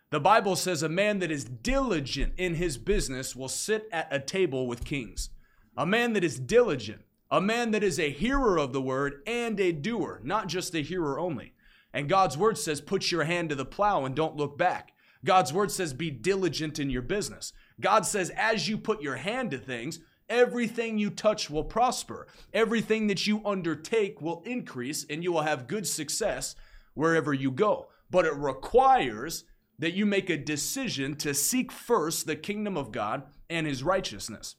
The 0.09 0.19
Bible 0.19 0.57
says 0.57 0.83
a 0.83 0.89
man 0.89 1.19
that 1.19 1.31
is 1.31 1.45
diligent 1.45 2.33
in 2.39 2.55
his 2.55 2.79
business 2.79 3.37
will 3.37 3.51
sit 3.51 3.87
at 3.93 4.09
a 4.11 4.19
table 4.19 4.67
with 4.67 4.87
kings. 4.87 5.29
A 5.77 5.87
man 5.87 6.15
that 6.15 6.25
is 6.25 6.39
diligent, 6.39 7.03
a 7.31 7.41
man 7.41 7.71
that 7.73 7.83
is 7.83 7.99
a 7.99 8.11
hearer 8.11 8.57
of 8.57 8.73
the 8.73 8.81
word 8.81 9.23
and 9.27 9.61
a 9.61 9.73
doer, 9.73 10.21
not 10.25 10.47
just 10.47 10.75
a 10.75 10.81
hearer 10.81 11.19
only. 11.19 11.53
And 11.93 12.09
God's 12.09 12.39
word 12.39 12.57
says, 12.57 12.81
put 12.81 13.11
your 13.11 13.25
hand 13.25 13.51
to 13.51 13.55
the 13.55 13.65
plow 13.65 14.05
and 14.05 14.15
don't 14.15 14.37
look 14.37 14.57
back. 14.57 14.93
God's 15.25 15.53
word 15.53 15.71
says, 15.71 15.93
be 15.93 16.11
diligent 16.11 16.79
in 16.79 16.89
your 16.89 17.03
business. 17.03 17.53
God 17.81 18.07
says, 18.07 18.31
as 18.37 18.69
you 18.69 18.79
put 18.79 19.03
your 19.03 19.17
hand 19.17 19.51
to 19.51 19.59
things, 19.59 19.99
everything 20.29 20.99
you 20.99 21.11
touch 21.11 21.51
will 21.51 21.65
prosper. 21.65 22.27
Everything 22.53 23.07
that 23.09 23.27
you 23.27 23.45
undertake 23.45 24.23
will 24.23 24.43
increase, 24.47 25.05
and 25.09 25.23
you 25.23 25.33
will 25.33 25.43
have 25.43 25.69
good 25.69 25.87
success 25.87 26.55
wherever 26.95 27.35
you 27.35 27.51
go. 27.51 27.89
But 28.11 28.25
it 28.25 28.35
requires 28.35 29.45
that 29.79 29.95
you 29.95 30.07
make 30.07 30.31
a 30.31 30.37
decision 30.37 31.17
to 31.17 31.35
seek 31.35 31.71
first 31.73 32.27
the 32.27 32.37
kingdom 32.37 32.77
of 32.77 32.93
God 32.93 33.25
and 33.51 33.67
his 33.67 33.83
righteousness. 33.83 34.57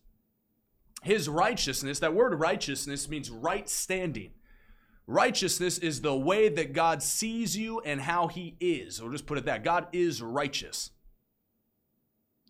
His 1.04 1.30
righteousness, 1.30 2.00
that 2.00 2.13
word 2.13 2.39
righteousness 2.39 3.08
means 3.08 3.30
right 3.30 3.70
standing. 3.70 4.32
Righteousness 5.06 5.77
is 5.77 6.01
the 6.01 6.16
way 6.16 6.50
that 6.50 6.74
God 6.74 7.01
sees 7.01 7.56
you 7.56 7.80
and 7.82 8.01
how 8.01 8.27
he 8.27 8.58
is. 8.60 9.00
Or 9.00 9.10
just 9.12 9.25
put 9.25 9.38
it 9.38 9.46
that 9.46 9.63
God 9.63 9.88
is 9.94 10.22
righteous. 10.22 10.92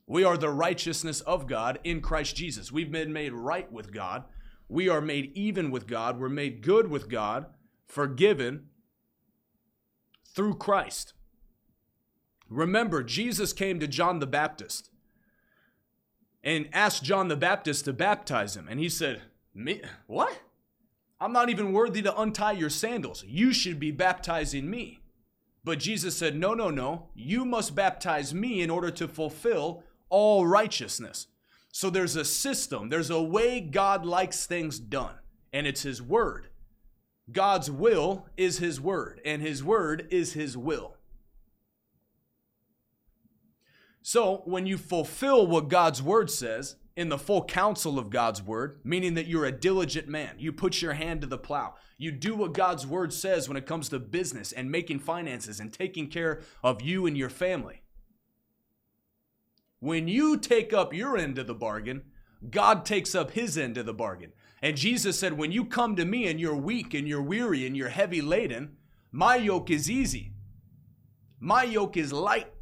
We 0.08 0.24
are 0.24 0.38
the 0.38 0.50
righteousness 0.50 1.22
of 1.22 1.48
God 1.48 1.80
in 1.84 2.02
Christ 2.02 2.36
Jesus. 2.36 2.72
We've 2.72 2.92
been 2.92 3.14
made 3.14 3.34
right 3.34 3.72
with 3.72 3.94
God. 3.94 4.24
We 4.70 4.90
are 4.90 5.02
made 5.02 5.32
even 5.36 5.70
with 5.70 5.86
God. 5.86 6.20
We're 6.20 6.30
made 6.30 6.62
good 6.62 6.90
with 6.90 7.10
God, 7.10 7.48
forgiven 7.86 8.68
through 10.26 10.56
Christ. 10.56 11.14
Remember, 12.50 13.04
Jesus 13.04 13.54
came 13.54 13.80
to 13.80 13.88
John 13.88 14.20
the 14.20 14.28
Baptist 14.28 14.90
and 16.48 16.70
asked 16.72 17.04
John 17.04 17.28
the 17.28 17.36
Baptist 17.36 17.84
to 17.86 17.94
baptize 17.94 18.56
him. 18.56 18.68
And 18.70 18.80
he 18.80 18.88
said, 18.88 19.22
Me? 19.54 19.82
What? 20.08 20.40
I'm 21.20 21.34
not 21.34 21.50
even 21.50 21.74
worthy 21.74 22.02
to 22.04 22.18
untie 22.18 22.54
your 22.54 22.70
sandals. 22.70 23.26
You 23.28 23.52
should 23.52 23.82
be 23.82 23.92
baptizing 23.92 24.70
me. 24.70 25.02
But 25.66 25.80
Jesus 25.80 26.16
said, 26.16 26.38
No, 26.38 26.54
no, 26.54 26.70
no. 26.70 27.10
You 27.14 27.44
must 27.44 27.76
baptize 27.76 28.34
me 28.34 28.62
in 28.62 28.70
order 28.70 28.90
to 28.92 29.10
fulfill 29.10 29.84
all 30.08 30.48
righteousness. 30.48 31.28
So 31.74 31.90
there's 31.90 32.16
a 32.16 32.24
system, 32.24 32.88
there's 32.88 33.10
a 33.10 33.22
way 33.22 33.60
God 33.60 34.06
likes 34.06 34.46
things 34.46 34.80
done, 34.80 35.16
and 35.52 35.68
it's 35.68 35.82
His 35.82 36.02
Word. 36.02 36.48
God's 37.30 37.70
will 37.70 38.26
is 38.38 38.60
His 38.60 38.80
Word, 38.80 39.20
and 39.26 39.42
His 39.42 39.66
Word 39.66 40.08
is 40.10 40.32
His 40.32 40.56
will. 40.56 40.96
So 44.08 44.42
when 44.46 44.66
you 44.66 44.78
fulfill 44.78 45.46
what 45.46 45.68
God's 45.68 46.02
Word 46.02 46.32
says, 46.32 46.78
in 46.96 47.10
the 47.10 47.18
full 47.18 47.44
counsel 47.44 48.00
of 48.00 48.10
God's 48.10 48.42
word, 48.42 48.80
meaning 48.86 49.16
that 49.16 49.28
you're 49.28 49.44
a 49.44 49.52
diligent 49.52 50.08
man. 50.08 50.36
You 50.40 50.54
put 50.54 50.82
your 50.82 50.94
hand 50.94 51.20
to 51.22 51.28
the 51.28 51.38
plow. 51.38 51.76
You 51.98 52.14
do 52.14 52.36
what 52.36 52.54
God's 52.54 52.88
word 52.88 53.12
says 53.12 53.50
when 53.50 53.58
it 53.58 53.66
comes 53.66 53.90
to 53.90 54.00
business 54.00 54.54
and 54.54 54.72
making 54.72 55.00
finances 55.00 55.60
and 55.60 55.74
taking 55.74 56.08
care 56.08 56.42
of 56.64 56.82
you 56.82 57.06
and 57.06 57.18
your 57.18 57.30
family. 57.30 57.84
When 59.80 60.08
you 60.08 60.38
take 60.38 60.72
up 60.72 60.94
your 60.94 61.18
end 61.18 61.38
of 61.38 61.46
the 61.46 61.54
bargain, 61.54 62.04
God 62.50 62.86
takes 62.86 63.14
up 63.14 63.32
his 63.32 63.58
end 63.58 63.78
of 63.78 63.86
the 63.86 63.94
bargain. 63.94 64.32
And 64.62 64.78
Jesus 64.78 65.20
said, 65.20 65.34
When 65.34 65.52
you 65.52 65.66
come 65.66 65.98
to 65.98 66.06
me 66.06 66.28
and 66.28 66.40
you're 66.40 66.56
weak 66.56 66.94
and 66.94 67.08
you're 67.08 67.22
weary 67.22 67.68
and 67.68 67.76
you're 67.76 67.90
heavy 67.90 68.22
laden, 68.22 68.78
my 69.12 69.36
yoke 69.36 69.70
is 69.70 69.92
easy. 69.92 70.32
My 71.40 71.64
yoke 71.64 71.98
is 71.98 72.14
light. 72.14 72.54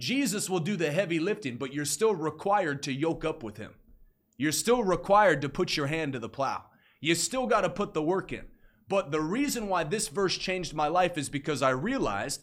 Jesus 0.00 0.48
will 0.48 0.60
do 0.60 0.76
the 0.76 0.90
heavy 0.90 1.20
lifting, 1.20 1.56
but 1.56 1.74
you're 1.74 1.84
still 1.84 2.14
required 2.14 2.82
to 2.84 2.92
yoke 2.92 3.22
up 3.22 3.42
with 3.42 3.58
him. 3.58 3.74
You're 4.38 4.50
still 4.50 4.82
required 4.82 5.42
to 5.42 5.48
put 5.50 5.76
your 5.76 5.88
hand 5.88 6.14
to 6.14 6.18
the 6.18 6.28
plow. 6.28 6.64
You 7.00 7.14
still 7.14 7.46
got 7.46 7.60
to 7.60 7.68
put 7.68 7.92
the 7.92 8.02
work 8.02 8.32
in. 8.32 8.46
But 8.88 9.10
the 9.10 9.20
reason 9.20 9.68
why 9.68 9.84
this 9.84 10.08
verse 10.08 10.38
changed 10.38 10.72
my 10.72 10.88
life 10.88 11.18
is 11.18 11.28
because 11.28 11.60
I 11.60 11.70
realized 11.70 12.42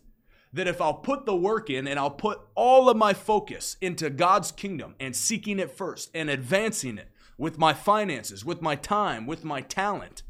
that 0.53 0.67
if 0.67 0.79
I'll 0.79 0.93
put 0.93 1.25
the 1.25 1.35
work 1.35 1.71
in 1.71 1.87
and 1.87 1.99
I'll 1.99 2.11
put 2.11 2.39
all 2.53 2.89
of 2.89 2.95
my 2.95 3.15
focus 3.15 3.75
into 3.81 4.11
God's 4.11 4.51
kingdom 4.51 4.93
and 4.99 5.15
seeking 5.15 5.57
it 5.57 5.71
first 5.71 6.11
and 6.13 6.29
advancing 6.29 6.99
it 6.99 7.09
with 7.39 7.57
my 7.57 7.73
finances, 7.73 8.45
with 8.45 8.61
my 8.61 8.75
time, 8.75 9.25
with 9.25 9.43
my 9.43 9.61
talent, 9.61 10.21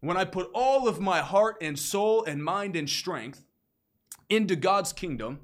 when 0.00 0.16
I 0.16 0.24
put 0.24 0.50
all 0.52 0.88
of 0.88 1.00
my 1.00 1.20
heart 1.20 1.58
and 1.60 1.78
soul 1.78 2.24
and 2.24 2.42
mind 2.42 2.74
and 2.74 2.90
strength 2.90 3.44
into 4.28 4.56
God's 4.56 4.92
kingdom, 4.92 5.40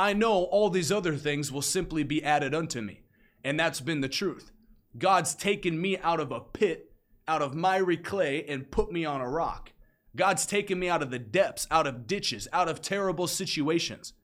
I 0.00 0.14
know 0.14 0.44
all 0.44 0.70
these 0.70 0.90
other 0.90 1.14
things 1.14 1.52
will 1.52 1.60
simply 1.60 2.04
be 2.04 2.24
added 2.24 2.54
unto 2.54 2.80
me. 2.80 3.02
And 3.44 3.60
that's 3.60 3.80
been 3.80 4.00
the 4.00 4.08
truth. 4.08 4.50
God's 4.96 5.34
taken 5.34 5.78
me 5.78 5.98
out 5.98 6.20
of 6.20 6.32
a 6.32 6.40
pit, 6.40 6.92
out 7.28 7.42
of 7.42 7.54
miry 7.54 7.98
clay, 7.98 8.42
and 8.48 8.70
put 8.70 8.90
me 8.90 9.04
on 9.04 9.20
a 9.20 9.28
rock. 9.28 9.72
God's 10.16 10.46
taken 10.46 10.78
me 10.78 10.88
out 10.88 11.02
of 11.02 11.10
the 11.10 11.18
depths, 11.18 11.66
out 11.70 11.86
of 11.86 12.06
ditches, 12.06 12.48
out 12.50 12.66
of 12.66 12.80
terrible 12.80 13.26
situations, 13.26 14.14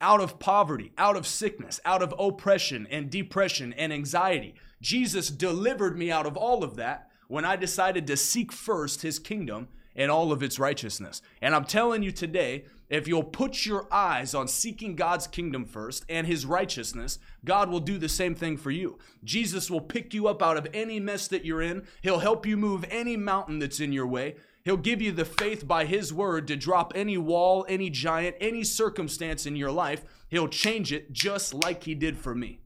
out 0.00 0.22
of 0.22 0.38
poverty, 0.38 0.92
out 0.96 1.18
of 1.18 1.26
sickness, 1.26 1.78
out 1.84 2.02
of 2.02 2.14
oppression 2.18 2.88
and 2.90 3.10
depression 3.10 3.74
and 3.74 3.92
anxiety. 3.92 4.54
Jesus 4.80 5.28
delivered 5.28 5.98
me 5.98 6.10
out 6.10 6.24
of 6.24 6.38
all 6.38 6.64
of 6.64 6.76
that 6.76 7.10
when 7.28 7.44
I 7.44 7.56
decided 7.56 8.06
to 8.06 8.16
seek 8.16 8.52
first 8.52 9.02
his 9.02 9.18
kingdom 9.18 9.68
and 9.96 10.10
all 10.10 10.32
of 10.32 10.42
its 10.42 10.58
righteousness. 10.58 11.22
And 11.40 11.54
I'm 11.54 11.64
telling 11.64 12.02
you 12.02 12.12
today 12.12 12.64
if 12.90 13.08
you'll 13.08 13.24
put 13.24 13.64
your 13.64 13.88
eyes 13.92 14.34
on 14.34 14.46
seeking 14.46 14.94
God's 14.94 15.26
kingdom 15.26 15.64
first 15.64 16.04
and 16.08 16.26
his 16.26 16.44
righteousness, 16.44 17.18
God 17.44 17.70
will 17.70 17.80
do 17.80 17.98
the 17.98 18.08
same 18.08 18.34
thing 18.34 18.56
for 18.56 18.70
you. 18.70 18.98
Jesus 19.24 19.70
will 19.70 19.80
pick 19.80 20.12
you 20.12 20.28
up 20.28 20.42
out 20.42 20.56
of 20.56 20.68
any 20.74 21.00
mess 21.00 21.26
that 21.28 21.44
you're 21.44 21.62
in. 21.62 21.86
He'll 22.02 22.18
help 22.18 22.44
you 22.46 22.56
move 22.56 22.84
any 22.90 23.16
mountain 23.16 23.58
that's 23.58 23.80
in 23.80 23.92
your 23.92 24.06
way. 24.06 24.36
He'll 24.64 24.76
give 24.76 25.02
you 25.02 25.12
the 25.12 25.24
faith 25.24 25.66
by 25.66 25.84
his 25.84 26.12
word 26.12 26.46
to 26.48 26.56
drop 26.56 26.92
any 26.94 27.18
wall, 27.18 27.66
any 27.68 27.90
giant, 27.90 28.36
any 28.40 28.64
circumstance 28.64 29.46
in 29.46 29.56
your 29.56 29.70
life. 29.70 30.04
He'll 30.28 30.48
change 30.48 30.92
it 30.92 31.12
just 31.12 31.52
like 31.52 31.84
he 31.84 31.94
did 31.94 32.18
for 32.18 32.34
me. 32.34 32.60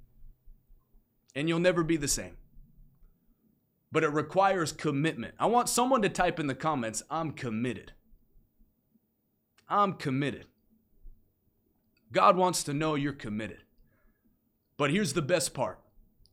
And 1.35 1.49
you'll 1.49 1.59
never 1.59 1.83
be 1.83 1.97
the 1.97 2.09
same. 2.09 2.37
But 3.91 4.05
it 4.05 4.09
requires 4.09 4.73
commitment. 4.73 5.35
I 5.39 5.47
want 5.47 5.69
someone 5.69 6.03
to 6.03 6.09
type 6.09 6.39
in 6.39 6.47
the 6.47 6.55
comments, 6.55 7.03
I'm 7.11 7.33
committed. 7.33 7.93
I'm 9.69 9.95
committed. 9.95 10.47
God 12.13 12.37
wants 12.37 12.63
to 12.65 12.75
know 12.75 12.95
you're 12.95 13.13
committed. 13.13 13.63
But 14.77 14.91
here's 14.91 15.13
the 15.13 15.23
best 15.23 15.55
part 15.55 15.79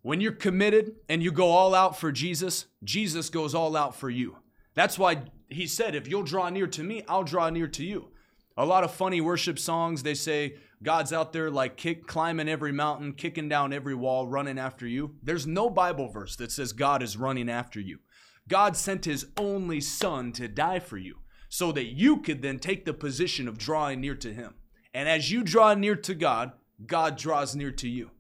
when 0.02 0.22
you're 0.22 0.32
committed 0.32 0.98
and 1.10 1.24
you 1.24 1.32
go 1.32 1.48
all 1.48 1.74
out 1.74 1.98
for 1.98 2.12
Jesus, 2.12 2.68
Jesus 2.84 3.30
goes 3.30 3.56
all 3.56 3.76
out 3.76 3.96
for 3.96 4.10
you. 4.10 4.38
That's 4.76 5.00
why 5.00 5.24
he 5.50 5.66
said, 5.66 5.96
If 5.96 6.08
you'll 6.08 6.22
draw 6.22 6.50
near 6.50 6.68
to 6.68 6.84
me, 6.84 7.04
I'll 7.08 7.24
draw 7.24 7.50
near 7.50 7.68
to 7.70 7.84
you. 7.84 8.10
A 8.58 8.66
lot 8.66 8.84
of 8.84 8.94
funny 8.94 9.20
worship 9.20 9.60
songs, 9.60 10.04
they 10.04 10.14
say 10.14 10.56
God's 10.82 11.12
out 11.12 11.34
there 11.34 11.52
like 11.52 11.78
kick, 11.78 12.08
climbing 12.08 12.48
every 12.48 12.72
mountain, 12.72 13.14
kicking 13.14 13.50
down 13.50 13.74
every 13.74 13.96
wall, 13.96 14.28
running 14.28 14.58
after 14.58 14.88
you. 14.88 15.16
There's 15.22 15.46
no 15.46 15.70
Bible 15.70 16.08
verse 16.08 16.36
that 16.38 16.52
says 16.52 16.72
God 16.74 17.04
is 17.04 17.18
running 17.18 17.50
after 17.50 17.80
you. 17.80 18.00
God 18.48 18.78
sent 18.78 19.06
his 19.06 19.28
only 19.38 19.82
son 19.82 20.32
to 20.34 20.48
die 20.48 20.80
for 20.80 20.98
you 20.98 21.18
so 21.50 21.72
that 21.72 21.86
you 21.86 22.18
could 22.18 22.42
then 22.42 22.60
take 22.60 22.86
the 22.86 22.94
position 22.94 23.48
of 23.48 23.58
drawing 23.58 24.02
near 24.02 24.16
to 24.16 24.34
Him. 24.34 24.56
And 24.94 25.08
as 25.08 25.32
you 25.32 25.44
draw 25.44 25.74
near 25.74 25.96
to 25.96 26.14
God, 26.14 26.52
God 26.86 27.18
draws 27.18 27.56
near 27.56 27.72
to 27.72 27.88
you. 27.88 28.12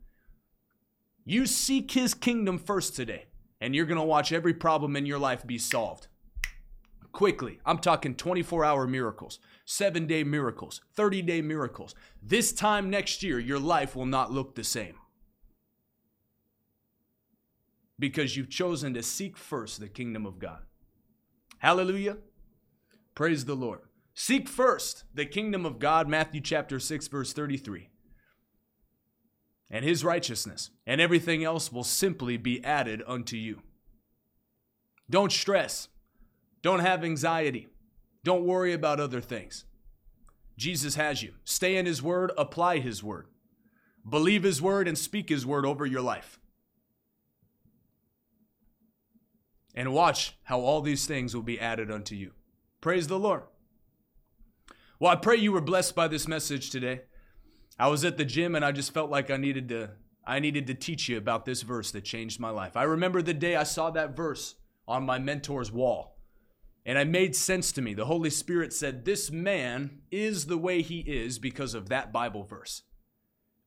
You 1.25 1.45
seek 1.45 1.91
His 1.91 2.13
kingdom 2.13 2.57
first 2.57 2.95
today, 2.95 3.25
and 3.59 3.75
you're 3.75 3.85
going 3.85 3.99
to 3.99 4.05
watch 4.05 4.31
every 4.31 4.53
problem 4.53 4.95
in 4.95 5.05
your 5.05 5.19
life 5.19 5.45
be 5.45 5.57
solved. 5.57 6.07
Quickly, 7.15 7.61
I'm 7.65 7.77
talking 7.77 8.13
24 8.13 8.65
hour 8.65 8.85
miracles, 8.85 9.39
seven 9.63 10.05
day 10.05 10.25
miracles, 10.25 10.81
30 10.95 11.21
day 11.21 11.41
miracles. 11.41 11.95
This 12.21 12.51
time 12.51 12.89
next 12.89 13.23
year, 13.23 13.39
your 13.39 13.57
life 13.57 13.95
will 13.95 14.05
not 14.05 14.33
look 14.33 14.53
the 14.53 14.65
same 14.65 14.95
because 17.97 18.35
you've 18.35 18.49
chosen 18.49 18.93
to 18.95 19.01
seek 19.01 19.37
first 19.37 19.79
the 19.79 19.87
kingdom 19.87 20.25
of 20.25 20.39
God. 20.39 20.63
Hallelujah. 21.59 22.17
Praise 23.15 23.45
the 23.45 23.55
Lord. 23.55 23.79
Seek 24.13 24.49
first 24.49 25.05
the 25.13 25.25
kingdom 25.25 25.65
of 25.65 25.79
God, 25.79 26.09
Matthew 26.09 26.41
chapter 26.41 26.81
6, 26.81 27.07
verse 27.07 27.31
33, 27.31 27.87
and 29.71 29.85
his 29.85 30.03
righteousness, 30.03 30.69
and 30.85 30.99
everything 30.99 31.45
else 31.45 31.71
will 31.71 31.85
simply 31.85 32.35
be 32.35 32.61
added 32.61 33.01
unto 33.07 33.37
you. 33.37 33.61
Don't 35.09 35.31
stress. 35.31 35.87
Don't 36.65 36.79
have 36.79 37.03
anxiety. 37.03 37.67
Don't 38.23 38.43
worry 38.43 38.73
about 38.73 38.99
other 38.99 39.21
things. 39.21 39.65
Jesus 40.57 40.95
has 40.95 41.21
you. 41.21 41.33
Stay 41.43 41.77
in 41.77 41.85
His 41.85 42.01
Word, 42.01 42.31
apply 42.39 42.79
His 42.79 43.03
Word. 43.03 43.27
Believe 44.09 44.41
His 44.41 44.63
Word 44.63 44.87
and 44.87 44.97
speak 44.97 45.29
His 45.29 45.45
Word 45.45 45.63
over 45.63 45.85
your 45.85 46.01
life. 46.01 46.39
And 49.75 49.93
watch 49.93 50.39
how 50.45 50.59
all 50.59 50.81
these 50.81 51.05
things 51.05 51.35
will 51.35 51.43
be 51.43 51.59
added 51.59 51.91
unto 51.91 52.15
you. 52.15 52.31
Praise 52.81 53.05
the 53.05 53.19
Lord. 53.19 53.43
Well, 54.99 55.11
I 55.11 55.17
pray 55.17 55.35
you 55.35 55.51
were 55.51 55.61
blessed 55.61 55.93
by 55.93 56.07
this 56.07 56.27
message 56.27 56.71
today. 56.71 57.01
I 57.77 57.89
was 57.89 58.03
at 58.03 58.17
the 58.17 58.25
gym 58.25 58.55
and 58.55 58.65
I 58.65 58.71
just 58.71 58.91
felt 58.91 59.11
like 59.11 59.29
I 59.29 59.37
needed 59.37 59.69
to 59.69 59.91
I 60.25 60.39
needed 60.39 60.65
to 60.65 60.73
teach 60.73 61.09
you 61.09 61.17
about 61.19 61.45
this 61.45 61.61
verse 61.61 61.91
that 61.91 62.05
changed 62.05 62.39
my 62.39 62.49
life. 62.49 62.75
I 62.75 62.81
remember 62.81 63.21
the 63.21 63.35
day 63.35 63.55
I 63.55 63.61
saw 63.61 63.91
that 63.91 64.17
verse 64.17 64.55
on 64.87 65.05
my 65.05 65.19
mentor's 65.19 65.71
wall. 65.71 66.14
And 66.85 66.99
it 66.99 67.07
made 67.07 67.35
sense 67.35 67.71
to 67.73 67.81
me. 67.81 67.93
The 67.93 68.05
Holy 68.05 68.29
Spirit 68.29 68.71
said, 68.71 69.05
This 69.05 69.31
man 69.31 70.01
is 70.11 70.45
the 70.45 70.57
way 70.57 70.81
he 70.81 70.99
is 70.99 71.39
because 71.39 71.73
of 71.73 71.89
that 71.89 72.13
Bible 72.13 72.43
verse. 72.43 72.83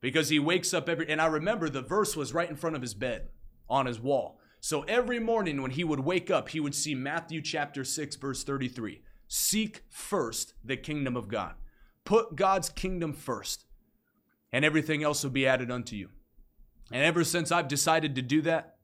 Because 0.01 0.29
he 0.29 0.39
wakes 0.39 0.73
up 0.73 0.89
every, 0.89 1.09
and 1.09 1.21
I 1.21 1.27
remember 1.27 1.69
the 1.69 1.83
verse 1.83 2.15
was 2.15 2.33
right 2.33 2.49
in 2.49 2.55
front 2.55 2.77
of 2.77 2.83
his 2.83 2.95
bed 2.95 3.29
on 3.69 3.87
his 3.87 3.99
wall. 3.99 4.39
So 4.61 4.83
every 4.83 5.19
morning 5.19 5.61
when 5.63 5.73
he 5.73 5.83
would 5.83 6.01
wake 6.01 6.31
up, 6.31 6.51
he 6.51 6.61
would 6.61 6.75
see 6.75 6.95
Matthew 6.95 7.43
chapter 7.43 7.85
6, 7.85 8.17
verse 8.17 8.45
33. 8.45 9.03
Seek 9.27 9.83
first 9.89 10.55
the 10.65 10.77
kingdom 10.77 11.17
of 11.17 11.29
God. 11.29 11.55
Put 12.05 12.37
God's 12.37 12.71
kingdom 12.71 13.13
first, 13.13 13.67
and 14.53 14.65
everything 14.65 15.03
else 15.03 15.23
will 15.23 15.31
be 15.31 15.47
added 15.47 15.71
unto 15.71 15.95
you. 15.95 16.09
And 16.91 17.05
ever 17.05 17.23
since 17.23 17.53
I've 17.53 17.69
decided 17.69 18.15
to 18.15 18.23
do 18.23 18.41
that, 18.43 18.78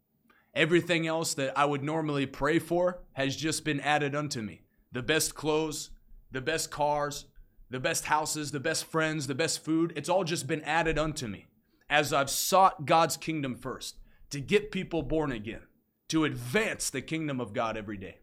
everything 0.55 1.07
else 1.07 1.35
that 1.35 1.59
I 1.59 1.65
would 1.65 1.83
normally 1.83 2.27
pray 2.27 2.59
for 2.59 3.03
has 3.13 3.37
just 3.37 3.65
been 3.65 3.81
added 3.81 4.15
unto 4.15 4.41
me. 4.41 4.63
The 4.93 5.03
best 5.03 5.35
clothes, 5.35 5.91
the 6.31 6.41
best 6.41 6.71
cars, 6.71 7.27
the 7.71 7.81
best 7.81 8.07
houses, 8.07 8.53
the 8.53 8.61
best 8.61 8.85
friends, 8.85 9.27
the 9.27 9.35
best 9.35 9.65
food, 9.65 9.93
it's 9.97 10.09
all 10.09 10.25
just 10.25 10.47
been 10.47 10.63
added 10.63 10.99
unto 10.99 11.27
me 11.27 11.47
as 11.91 12.13
I've 12.13 12.31
sought 12.31 12.87
God's 12.87 13.17
kingdom 13.17 13.57
first 13.57 13.97
to 14.31 14.41
get 14.41 14.71
people 14.71 15.03
born 15.03 15.33
again, 15.33 15.63
to 16.09 16.25
advance 16.25 16.91
the 16.91 17.03
kingdom 17.03 17.41
of 17.41 17.53
God 17.53 17.77
every 17.77 17.97
day. 17.97 18.19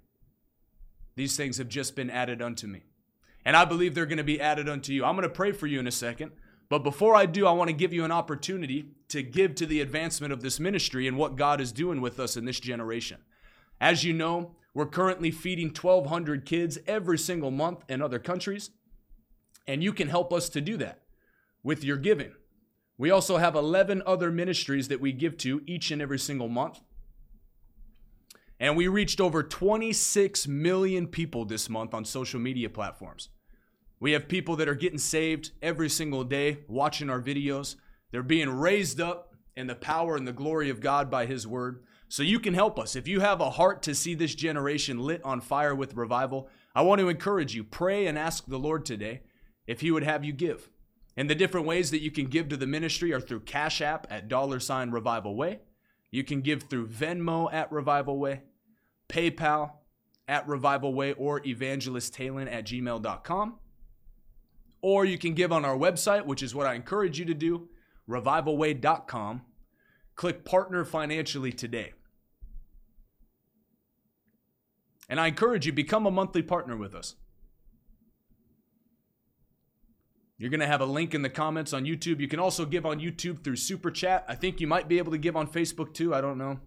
These 1.15 1.36
things 1.36 1.58
have 1.58 1.67
just 1.67 1.96
been 1.96 2.10
added 2.10 2.41
unto 2.41 2.67
me. 2.67 2.84
And 3.44 3.56
I 3.56 3.65
believe 3.65 3.96
they're 3.96 4.06
going 4.06 4.17
to 4.17 4.24
be 4.24 4.39
added 4.39 4.70
unto 4.70 4.94
you. 4.94 5.04
I'm 5.04 5.15
going 5.15 5.28
to 5.28 5.30
pray 5.30 5.52
for 5.52 5.67
you 5.67 5.80
in 5.80 5.88
a 5.88 5.91
second. 5.91 6.32
But 6.71 6.86
before 6.86 7.17
I 7.17 7.25
do, 7.25 7.45
I 7.45 7.51
want 7.51 7.67
to 7.67 7.75
give 7.75 7.91
you 7.91 8.05
an 8.05 8.13
opportunity 8.13 8.86
to 9.10 9.21
give 9.21 9.55
to 9.55 9.65
the 9.65 9.81
advancement 9.81 10.31
of 10.31 10.41
this 10.41 10.57
ministry 10.57 11.05
and 11.05 11.17
what 11.17 11.36
God 11.36 11.60
is 11.60 11.73
doing 11.73 11.99
with 11.99 12.17
us 12.17 12.38
in 12.38 12.45
this 12.45 12.62
generation. 12.62 13.17
As 13.81 14.05
you 14.05 14.13
know, 14.13 14.55
we're 14.73 14.86
currently 14.86 15.31
feeding 15.31 15.67
1,200 15.67 16.45
kids 16.45 16.77
every 16.88 17.17
single 17.17 17.51
month 17.51 17.84
in 17.89 18.01
other 18.01 18.19
countries, 18.19 18.69
and 19.67 19.84
you 19.84 19.91
can 19.91 20.07
help 20.07 20.31
us 20.31 20.47
to 20.47 20.62
do 20.62 20.77
that 20.77 21.01
with 21.62 21.84
your 21.84 21.97
giving. 21.97 22.31
We 22.97 23.12
also 23.12 23.36
have 23.36 23.53
11 23.53 24.01
other 24.05 24.31
ministries 24.31 24.88
that 24.88 25.01
we 25.01 25.12
give 25.12 25.36
to 25.39 25.62
each 25.67 25.91
and 25.91 26.01
every 26.01 26.19
single 26.19 26.47
month. 26.47 26.79
And 28.62 28.77
we 28.77 28.88
reached 28.88 29.19
over 29.19 29.43
26 29.43 30.47
million 30.47 31.07
people 31.07 31.43
this 31.43 31.67
month 31.69 31.93
on 31.93 32.05
social 32.05 32.39
media 32.39 32.69
platforms. 32.69 33.27
We 34.02 34.14
have 34.14 34.28
people 34.28 34.56
that 34.56 34.68
are 34.68 34.76
getting 34.76 34.98
saved 34.98 35.52
every 35.62 35.88
single 35.88 36.24
day 36.24 36.58
watching 36.68 37.10
our 37.10 37.22
videos. 37.22 37.76
They're 38.12 38.24
being 38.24 38.50
raised 38.50 39.00
up 39.00 39.36
in 39.56 39.68
the 39.68 39.76
power 39.76 40.16
and 40.16 40.28
the 40.28 40.34
glory 40.34 40.72
of 40.72 40.82
God 40.82 41.12
by 41.12 41.28
His 41.28 41.46
Word. 41.46 41.84
So 42.10 42.24
you 42.24 42.40
can 42.40 42.56
help 42.56 42.80
us. 42.80 42.96
If 42.96 43.08
you 43.08 43.20
have 43.20 43.42
a 43.42 43.52
heart 43.52 43.84
to 43.84 43.94
see 43.94 44.16
this 44.16 44.34
generation 44.34 45.00
lit 45.00 45.24
on 45.24 45.40
fire 45.40 45.76
with 45.76 45.96
revival, 45.96 46.50
I 46.74 46.82
want 46.82 47.00
to 47.00 47.10
encourage 47.10 47.54
you. 47.54 47.64
Pray 47.64 48.08
and 48.08 48.18
ask 48.18 48.48
the 48.48 48.58
Lord 48.58 48.86
today 48.86 49.22
if 49.68 49.82
He 49.82 49.92
would 49.92 50.04
have 50.04 50.26
you 50.26 50.34
give. 50.34 50.72
And 51.16 51.30
the 51.30 51.36
different 51.36 51.68
ways 51.68 51.92
that 51.92 52.02
you 52.02 52.10
can 52.10 52.26
give 52.26 52.50
to 52.50 52.58
the 52.58 52.66
ministry 52.66 53.14
are 53.14 53.22
through 53.22 53.42
Cash 53.42 53.82
App 53.82 54.08
at 54.10 54.28
dollar 54.28 54.60
sign 54.60 54.90
Revival 54.90 55.36
Way. 55.36 55.60
You 56.10 56.24
can 56.24 56.42
give 56.42 56.64
through 56.64 56.88
Venmo 56.88 57.54
at 57.54 57.72
Revival 57.72 58.18
Way, 58.18 58.42
PayPal 59.08 59.74
at 60.28 60.48
Revival 60.48 60.96
Way, 60.96 61.14
or 61.14 61.46
Evangelist 61.46 62.16
Talon 62.16 62.48
at 62.48 62.66
gmail.com 62.66 63.60
or 64.82 65.06
you 65.06 65.17
can 65.17 65.34
give 65.34 65.52
on 65.52 65.63
our 65.63 65.78
website, 65.78 66.26
which 66.26 66.41
is 66.41 66.56
what 66.56 66.67
I 66.67 66.74
encourage 66.74 67.20
you 67.20 67.26
to 67.26 67.34
do, 67.34 67.70
revivalway.com. 68.10 69.41
Click 70.15 70.44
partner 70.44 70.84
financially 70.84 71.52
today. 71.52 71.94
And 75.08 75.20
I 75.20 75.28
encourage 75.28 75.65
you 75.65 75.74
become 75.74 76.06
a 76.06 76.12
monthly 76.12 76.41
partner 76.41 76.78
with 76.78 76.96
us. 76.96 77.15
You're 80.38 80.50
going 80.50 80.62
to 80.62 80.67
have 80.67 80.82
a 80.82 80.86
link 80.86 81.13
in 81.13 81.22
the 81.22 81.30
comments 81.30 81.72
on 81.72 81.86
YouTube. 81.86 82.20
You 82.20 82.28
can 82.28 82.39
also 82.39 82.65
give 82.65 82.86
on 82.86 83.00
YouTube 83.00 83.44
through 83.44 83.58
Super 83.58 83.91
Chat. 83.91 84.26
I 84.28 84.36
think 84.36 84.60
you 84.60 84.67
might 84.67 84.88
be 84.88 84.98
able 84.98 85.12
to 85.12 85.17
give 85.17 85.36
on 85.36 85.48
Facebook 85.48 85.94
too. 85.94 86.15
I 86.15 86.22
don't 86.22 86.38
know. 86.38 86.60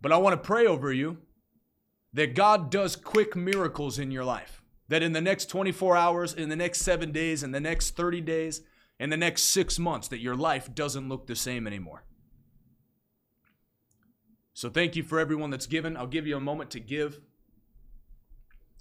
But 0.00 0.10
I 0.10 0.16
want 0.16 0.32
to 0.32 0.46
pray 0.46 0.66
over 0.66 0.92
you 0.92 1.18
that 2.12 2.34
God 2.34 2.70
does 2.70 2.96
quick 2.96 3.36
miracles 3.36 4.00
in 4.00 4.10
your 4.10 4.24
life 4.24 4.61
that 4.88 5.02
in 5.02 5.12
the 5.12 5.20
next 5.20 5.46
24 5.46 5.96
hours, 5.96 6.34
in 6.34 6.48
the 6.48 6.56
next 6.56 6.80
seven 6.80 7.12
days, 7.12 7.42
in 7.42 7.52
the 7.52 7.60
next 7.60 7.96
30 7.96 8.20
days, 8.20 8.62
in 8.98 9.10
the 9.10 9.16
next 9.16 9.44
six 9.44 9.78
months, 9.78 10.08
that 10.08 10.20
your 10.20 10.36
life 10.36 10.74
doesn't 10.74 11.08
look 11.08 11.26
the 11.26 11.36
same 11.36 11.66
anymore. 11.66 12.04
So 14.54 14.68
thank 14.68 14.96
you 14.96 15.02
for 15.02 15.18
everyone 15.18 15.50
that's 15.50 15.66
given. 15.66 15.96
I'll 15.96 16.06
give 16.06 16.26
you 16.26 16.36
a 16.36 16.40
moment 16.40 16.70
to 16.72 16.80
give. 16.80 17.20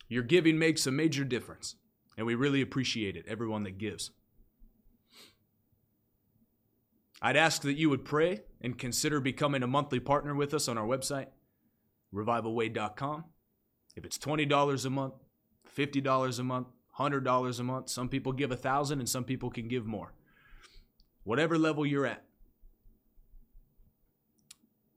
Your 0.10 0.24
giving 0.24 0.60
makes 0.60 0.86
a 0.86 0.92
major 0.92 1.24
difference, 1.24 1.76
and 2.18 2.26
we 2.26 2.36
really 2.36 2.62
appreciate 2.62 3.16
it, 3.16 3.26
everyone 3.28 3.64
that 3.64 3.78
gives. 3.78 4.12
I'd 7.22 7.38
ask 7.38 7.62
that 7.62 7.78
you 7.78 7.90
would 7.90 8.04
pray 8.04 8.42
and 8.60 8.78
consider 8.78 9.22
becoming 9.22 9.64
a 9.64 9.68
monthly 9.68 10.00
partner 10.00 10.36
with 10.36 10.54
us 10.54 10.68
on 10.68 10.78
our 10.78 10.86
website, 10.86 11.28
revivalway.com. 12.14 13.26
If 13.96 14.06
it's 14.06 14.18
$20 14.18 14.86
a 14.86 14.90
month, 14.90 15.14
$50 15.77 16.39
a 16.39 16.43
month, 16.43 16.67
$100 16.97 17.60
a 17.60 17.63
month. 17.63 17.89
Some 17.89 18.10
people 18.10 18.34
give 18.34 18.51
a 18.51 18.55
1000 18.55 18.99
and 18.99 19.10
some 19.10 19.23
people 19.23 19.49
can 19.49 19.67
give 19.67 19.86
more. 19.86 20.13
Whatever 21.23 21.57
level 21.57 21.86
you're 21.86 22.05
at. 22.05 22.23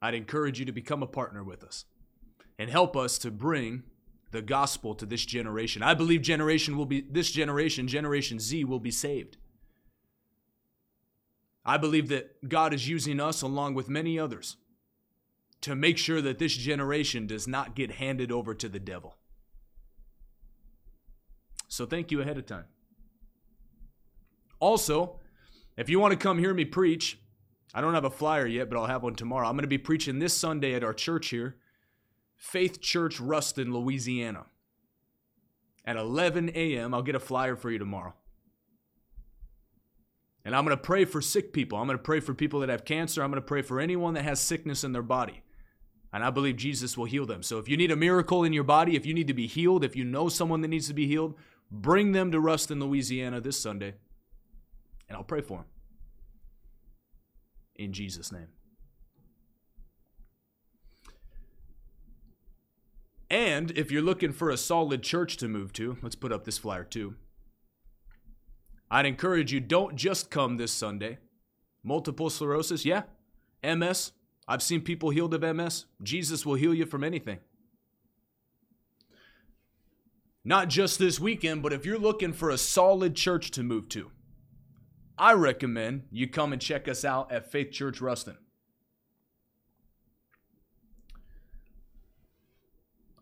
I'd 0.00 0.14
encourage 0.14 0.58
you 0.58 0.66
to 0.66 0.72
become 0.72 1.02
a 1.02 1.06
partner 1.06 1.42
with 1.42 1.64
us 1.64 1.86
and 2.58 2.68
help 2.68 2.96
us 2.96 3.18
to 3.18 3.30
bring 3.30 3.84
the 4.32 4.42
gospel 4.42 4.94
to 4.96 5.06
this 5.06 5.24
generation. 5.24 5.82
I 5.82 5.94
believe 5.94 6.20
generation 6.20 6.76
will 6.76 6.86
be 6.86 7.00
this 7.08 7.30
generation, 7.30 7.88
generation 7.88 8.38
Z 8.40 8.64
will 8.64 8.80
be 8.80 8.90
saved. 8.90 9.36
I 11.64 11.78
believe 11.78 12.08
that 12.08 12.48
God 12.48 12.74
is 12.74 12.88
using 12.88 13.20
us 13.20 13.40
along 13.40 13.74
with 13.74 13.88
many 13.88 14.18
others 14.18 14.56
to 15.62 15.74
make 15.74 15.96
sure 15.96 16.20
that 16.20 16.38
this 16.38 16.54
generation 16.54 17.26
does 17.26 17.48
not 17.48 17.74
get 17.74 17.92
handed 17.92 18.30
over 18.30 18.54
to 18.54 18.68
the 18.68 18.78
devil. 18.78 19.16
So 21.74 21.86
thank 21.86 22.12
you 22.12 22.20
ahead 22.20 22.38
of 22.38 22.46
time. 22.46 22.66
Also, 24.60 25.18
if 25.76 25.88
you 25.88 25.98
want 25.98 26.12
to 26.12 26.16
come 26.16 26.38
hear 26.38 26.54
me 26.54 26.64
preach, 26.64 27.18
I 27.74 27.80
don't 27.80 27.94
have 27.94 28.04
a 28.04 28.10
flyer 28.10 28.46
yet, 28.46 28.70
but 28.70 28.78
I'll 28.78 28.86
have 28.86 29.02
one 29.02 29.16
tomorrow. 29.16 29.48
I'm 29.48 29.56
going 29.56 29.62
to 29.62 29.68
be 29.68 29.76
preaching 29.76 30.20
this 30.20 30.34
Sunday 30.34 30.74
at 30.74 30.84
our 30.84 30.94
church 30.94 31.30
here, 31.30 31.56
Faith 32.36 32.80
Church 32.80 33.18
Ruston, 33.18 33.72
Louisiana. 33.72 34.44
At 35.84 35.96
11 35.96 36.52
a.m., 36.54 36.94
I'll 36.94 37.02
get 37.02 37.16
a 37.16 37.20
flyer 37.20 37.56
for 37.56 37.72
you 37.72 37.80
tomorrow. 37.80 38.14
And 40.44 40.54
I'm 40.54 40.64
going 40.64 40.76
to 40.76 40.82
pray 40.82 41.04
for 41.04 41.20
sick 41.20 41.52
people. 41.52 41.78
I'm 41.78 41.86
going 41.86 41.98
to 41.98 42.04
pray 42.04 42.20
for 42.20 42.34
people 42.34 42.60
that 42.60 42.68
have 42.68 42.84
cancer. 42.84 43.20
I'm 43.20 43.32
going 43.32 43.42
to 43.42 43.46
pray 43.46 43.62
for 43.62 43.80
anyone 43.80 44.14
that 44.14 44.22
has 44.22 44.38
sickness 44.38 44.84
in 44.84 44.92
their 44.92 45.02
body. 45.02 45.42
And 46.12 46.22
I 46.22 46.30
believe 46.30 46.54
Jesus 46.54 46.96
will 46.96 47.06
heal 47.06 47.26
them. 47.26 47.42
So 47.42 47.58
if 47.58 47.68
you 47.68 47.76
need 47.76 47.90
a 47.90 47.96
miracle 47.96 48.44
in 48.44 48.52
your 48.52 48.62
body, 48.62 48.94
if 48.94 49.04
you 49.04 49.12
need 49.12 49.26
to 49.26 49.34
be 49.34 49.48
healed, 49.48 49.82
if 49.82 49.96
you 49.96 50.04
know 50.04 50.28
someone 50.28 50.60
that 50.60 50.68
needs 50.68 50.86
to 50.86 50.94
be 50.94 51.08
healed, 51.08 51.34
Bring 51.70 52.12
them 52.12 52.30
to 52.32 52.40
Ruston, 52.40 52.80
Louisiana 52.80 53.40
this 53.40 53.60
Sunday, 53.60 53.94
and 55.08 55.16
I'll 55.16 55.24
pray 55.24 55.40
for 55.40 55.58
them. 55.58 55.66
In 57.76 57.92
Jesus' 57.92 58.30
name. 58.30 58.48
And 63.30 63.72
if 63.72 63.90
you're 63.90 64.02
looking 64.02 64.32
for 64.32 64.50
a 64.50 64.56
solid 64.56 65.02
church 65.02 65.36
to 65.38 65.48
move 65.48 65.72
to, 65.72 65.96
let's 66.02 66.14
put 66.14 66.30
up 66.30 66.44
this 66.44 66.58
flyer 66.58 66.84
too. 66.84 67.16
I'd 68.90 69.06
encourage 69.06 69.52
you 69.52 69.58
don't 69.58 69.96
just 69.96 70.30
come 70.30 70.56
this 70.56 70.70
Sunday. 70.70 71.18
Multiple 71.82 72.30
sclerosis, 72.30 72.84
yeah. 72.84 73.02
MS, 73.64 74.12
I've 74.46 74.62
seen 74.62 74.82
people 74.82 75.10
healed 75.10 75.34
of 75.34 75.56
MS. 75.56 75.86
Jesus 76.02 76.46
will 76.46 76.54
heal 76.54 76.72
you 76.74 76.86
from 76.86 77.02
anything 77.02 77.40
not 80.44 80.68
just 80.68 80.98
this 80.98 81.18
weekend, 81.18 81.62
but 81.62 81.72
if 81.72 81.86
you're 81.86 81.98
looking 81.98 82.32
for 82.32 82.50
a 82.50 82.58
solid 82.58 83.16
church 83.16 83.50
to 83.52 83.62
move 83.62 83.88
to, 83.90 84.10
I 85.16 85.32
recommend 85.32 86.04
you 86.10 86.28
come 86.28 86.52
and 86.52 86.60
check 86.60 86.88
us 86.88 87.04
out 87.04 87.32
at 87.32 87.50
Faith 87.50 87.70
Church 87.70 88.00
Ruston. 88.00 88.36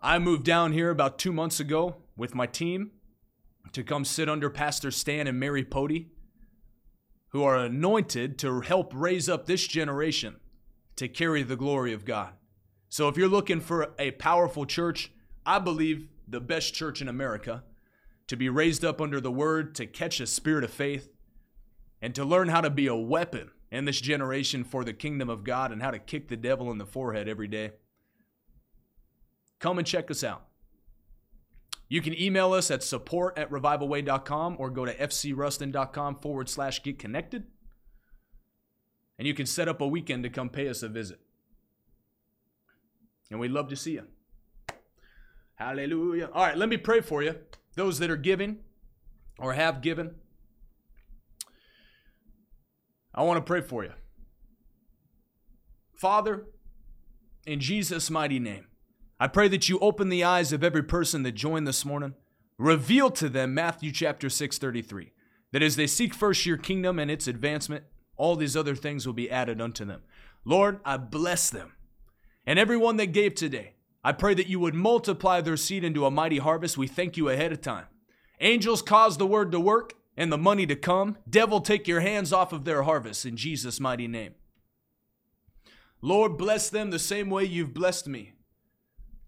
I 0.00 0.18
moved 0.18 0.44
down 0.44 0.72
here 0.72 0.90
about 0.90 1.18
two 1.18 1.32
months 1.32 1.61
ago 1.61 1.96
with 2.16 2.35
my 2.35 2.46
team, 2.46 2.90
to 3.72 3.85
come 3.85 4.04
sit 4.04 4.28
under 4.28 4.50
Pastor 4.50 4.90
Stan 4.90 5.26
and 5.26 5.38
Mary 5.38 5.64
Pody, 5.64 6.11
who 7.28 7.42
are 7.44 7.56
anointed 7.56 8.38
to 8.40 8.61
help 8.61 8.92
raise 8.94 9.28
up 9.28 9.46
this 9.46 9.66
generation 9.66 10.37
to 10.96 11.08
carry 11.08 11.42
the 11.42 11.56
glory 11.56 11.92
of 11.92 12.04
God. 12.04 12.35
So 12.88 13.08
if 13.08 13.16
you're 13.16 13.28
looking 13.28 13.61
for 13.61 13.94
a 13.98 14.11
powerful 14.11 14.66
church, 14.66 15.11
I 15.46 15.58
believe 15.58 16.08
the 16.33 16.40
best 16.40 16.75
church 16.75 17.01
in 17.01 17.09
America, 17.09 17.62
to 18.27 18.37
be 18.37 18.49
raised 18.49 18.85
up 18.85 19.01
under 19.01 19.21
the 19.21 19.31
word, 19.31 19.75
to 19.77 19.87
catch 19.87 20.18
a 20.21 20.27
spirit 20.27 20.64
of 20.64 20.71
faith, 20.71 21.09
and 22.01 22.14
to 22.14 22.25
learn 22.25 22.49
how 22.49 22.61
to 22.61 22.71
be 22.71 22.87
a 22.87 22.97
weapon 22.97 23.51
in 23.71 23.85
this 23.85 24.01
generation 24.01 24.64
for 24.64 24.85
the 24.85 24.92
kingdom 24.92 25.31
of 25.31 25.45
God 25.45 25.73
and 25.73 25.83
how 25.83 25.90
to 25.90 25.99
kick 25.99 26.29
the 26.29 26.37
devil 26.37 26.71
in 26.71 26.79
the 26.79 26.87
forehead 26.87 27.29
every 27.29 27.49
day. 27.49 27.73
Come 29.61 29.79
and 29.79 29.87
check 29.87 30.11
us 30.11 30.25
out. 30.25 30.47
You 31.88 32.01
can 32.01 32.18
email 32.18 32.53
us 32.55 32.71
at 32.71 32.83
support 32.83 33.37
at 33.38 33.51
revivalway.com 33.51 34.57
or 34.59 34.71
go 34.71 34.87
to 34.87 34.95
fcruston.com 34.95 36.16
forward 36.16 36.49
slash 36.49 36.83
get 36.83 36.99
connected. 36.99 37.45
And 39.18 39.29
you 39.29 39.35
can 39.35 39.47
set 39.47 39.68
up 39.68 39.81
a 39.81 39.87
weekend 39.87 40.25
to 40.25 40.31
come 40.31 40.49
pay 40.49 40.68
us 40.68 40.83
a 40.83 40.88
visit. 40.88 41.21
And 43.31 43.38
we'd 43.38 43.51
love 43.51 43.68
to 43.68 43.77
see 43.77 43.92
you. 43.92 44.07
Hallelujah. 45.54 46.30
All 46.32 46.44
right, 46.44 46.56
let 46.56 46.68
me 46.68 46.76
pray 46.76 47.00
for 47.00 47.22
you. 47.22 47.36
Those 47.74 47.98
that 47.98 48.10
are 48.10 48.16
giving 48.16 48.58
or 49.38 49.54
have 49.54 49.80
given, 49.80 50.16
I 53.14 53.22
want 53.22 53.38
to 53.38 53.42
pray 53.42 53.60
for 53.60 53.84
you. 53.84 53.92
Father, 55.94 56.46
in 57.46 57.60
Jesus' 57.60 58.10
mighty 58.10 58.38
name, 58.38 58.66
I 59.20 59.28
pray 59.28 59.48
that 59.48 59.68
you 59.68 59.78
open 59.78 60.08
the 60.08 60.24
eyes 60.24 60.52
of 60.52 60.64
every 60.64 60.82
person 60.82 61.22
that 61.22 61.32
joined 61.32 61.66
this 61.66 61.84
morning. 61.84 62.14
Reveal 62.58 63.10
to 63.12 63.28
them 63.28 63.54
Matthew 63.54 63.92
chapter 63.92 64.28
6 64.28 64.58
33, 64.58 65.12
that 65.52 65.62
as 65.62 65.76
they 65.76 65.86
seek 65.86 66.12
first 66.12 66.44
your 66.44 66.56
kingdom 66.56 66.98
and 66.98 67.10
its 67.10 67.26
advancement, 67.26 67.84
all 68.16 68.36
these 68.36 68.56
other 68.56 68.74
things 68.74 69.06
will 69.06 69.14
be 69.14 69.30
added 69.30 69.60
unto 69.60 69.84
them. 69.84 70.02
Lord, 70.44 70.80
I 70.84 70.96
bless 70.96 71.50
them. 71.50 71.72
And 72.46 72.58
everyone 72.58 72.96
that 72.96 73.12
gave 73.12 73.34
today, 73.34 73.74
I 74.04 74.12
pray 74.12 74.34
that 74.34 74.48
you 74.48 74.58
would 74.60 74.74
multiply 74.74 75.40
their 75.40 75.56
seed 75.56 75.84
into 75.84 76.06
a 76.06 76.10
mighty 76.10 76.38
harvest. 76.38 76.76
We 76.76 76.88
thank 76.88 77.16
you 77.16 77.28
ahead 77.28 77.52
of 77.52 77.60
time. 77.60 77.86
Angels 78.40 78.82
cause 78.82 79.16
the 79.16 79.26
word 79.26 79.52
to 79.52 79.60
work 79.60 79.94
and 80.16 80.32
the 80.32 80.38
money 80.38 80.66
to 80.66 80.76
come. 80.76 81.18
Devil, 81.28 81.60
take 81.60 81.86
your 81.86 82.00
hands 82.00 82.32
off 82.32 82.52
of 82.52 82.64
their 82.64 82.82
harvest 82.82 83.24
in 83.24 83.36
Jesus' 83.36 83.78
mighty 83.78 84.08
name. 84.08 84.34
Lord, 86.00 86.36
bless 86.36 86.68
them 86.68 86.90
the 86.90 86.98
same 86.98 87.30
way 87.30 87.44
you've 87.44 87.72
blessed 87.72 88.08
me 88.08 88.32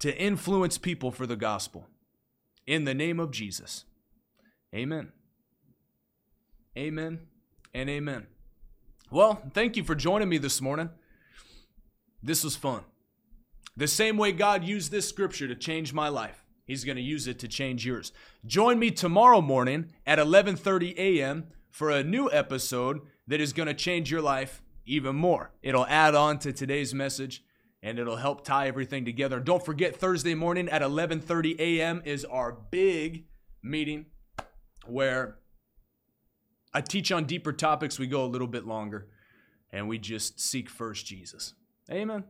to 0.01 0.17
influence 0.19 0.77
people 0.77 1.13
for 1.13 1.27
the 1.27 1.37
gospel. 1.37 1.87
In 2.67 2.85
the 2.85 2.95
name 2.95 3.21
of 3.21 3.31
Jesus. 3.31 3.85
Amen. 4.75 5.13
Amen 6.77 7.21
and 7.73 7.89
amen. 7.89 8.27
Well, 9.11 9.41
thank 9.53 9.77
you 9.77 9.85
for 9.85 9.95
joining 9.95 10.29
me 10.29 10.39
this 10.39 10.61
morning. 10.61 10.91
This 12.21 12.43
was 12.43 12.57
fun. 12.57 12.83
The 13.77 13.89
same 13.89 14.17
way 14.17 14.33
God 14.33 14.65
used 14.65 14.91
this 14.91 15.09
scripture 15.09 15.49
to 15.49 15.55
change 15.55 15.93
my 15.93 16.09
life, 16.09 16.45
he's 16.65 16.85
going 16.85 16.97
to 16.97 17.03
use 17.03 17.27
it 17.27 17.39
to 17.41 17.49
change 17.49 17.85
yours. 17.85 18.13
Join 18.47 18.79
me 18.79 18.91
tomorrow 18.91 19.41
morning 19.41 19.93
at 20.07 20.19
11:30 20.19 20.97
a.m. 20.97 21.49
for 21.71 21.91
a 21.91 22.05
new 22.05 22.31
episode 22.31 23.01
that 23.27 23.41
is 23.41 23.53
going 23.53 23.67
to 23.67 23.75
change 23.75 24.11
your 24.11 24.23
life 24.23 24.63
even 24.87 25.17
more. 25.17 25.51
It'll 25.63 25.87
add 25.87 26.15
on 26.15 26.39
to 26.41 26.53
today's 26.53 26.95
message 26.95 27.43
and 27.83 27.99
it'll 27.99 28.17
help 28.17 28.45
tie 28.45 28.69
everything 28.69 29.05
together. 29.05 29.41
Don't 29.41 29.65
forget 29.65 29.97
Thursday 29.97 30.35
morning 30.35 30.69
at 30.69 30.83
11:30 30.83 31.59
a.m. 31.59 32.03
is 32.05 32.25
our 32.25 32.53
big 32.53 33.27
meeting 33.63 34.07
where 34.87 35.39
I 36.73 36.81
teach 36.81 37.11
on 37.11 37.25
deeper 37.25 37.53
topics. 37.53 37.99
We 37.99 38.07
go 38.07 38.25
a 38.25 38.27
little 38.27 38.47
bit 38.47 38.67
longer 38.67 39.09
and 39.73 39.89
we 39.89 39.99
just 39.99 40.41
seek 40.41 40.71
first 40.71 41.07
Jesus. 41.07 41.55
Amen. 41.91 42.25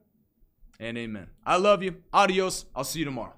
And 0.80 0.98
amen. 0.98 1.28
I 1.46 1.56
love 1.56 1.82
you. 1.82 2.02
Adios. 2.12 2.66
I'll 2.74 2.84
see 2.84 3.00
you 3.00 3.04
tomorrow. 3.04 3.34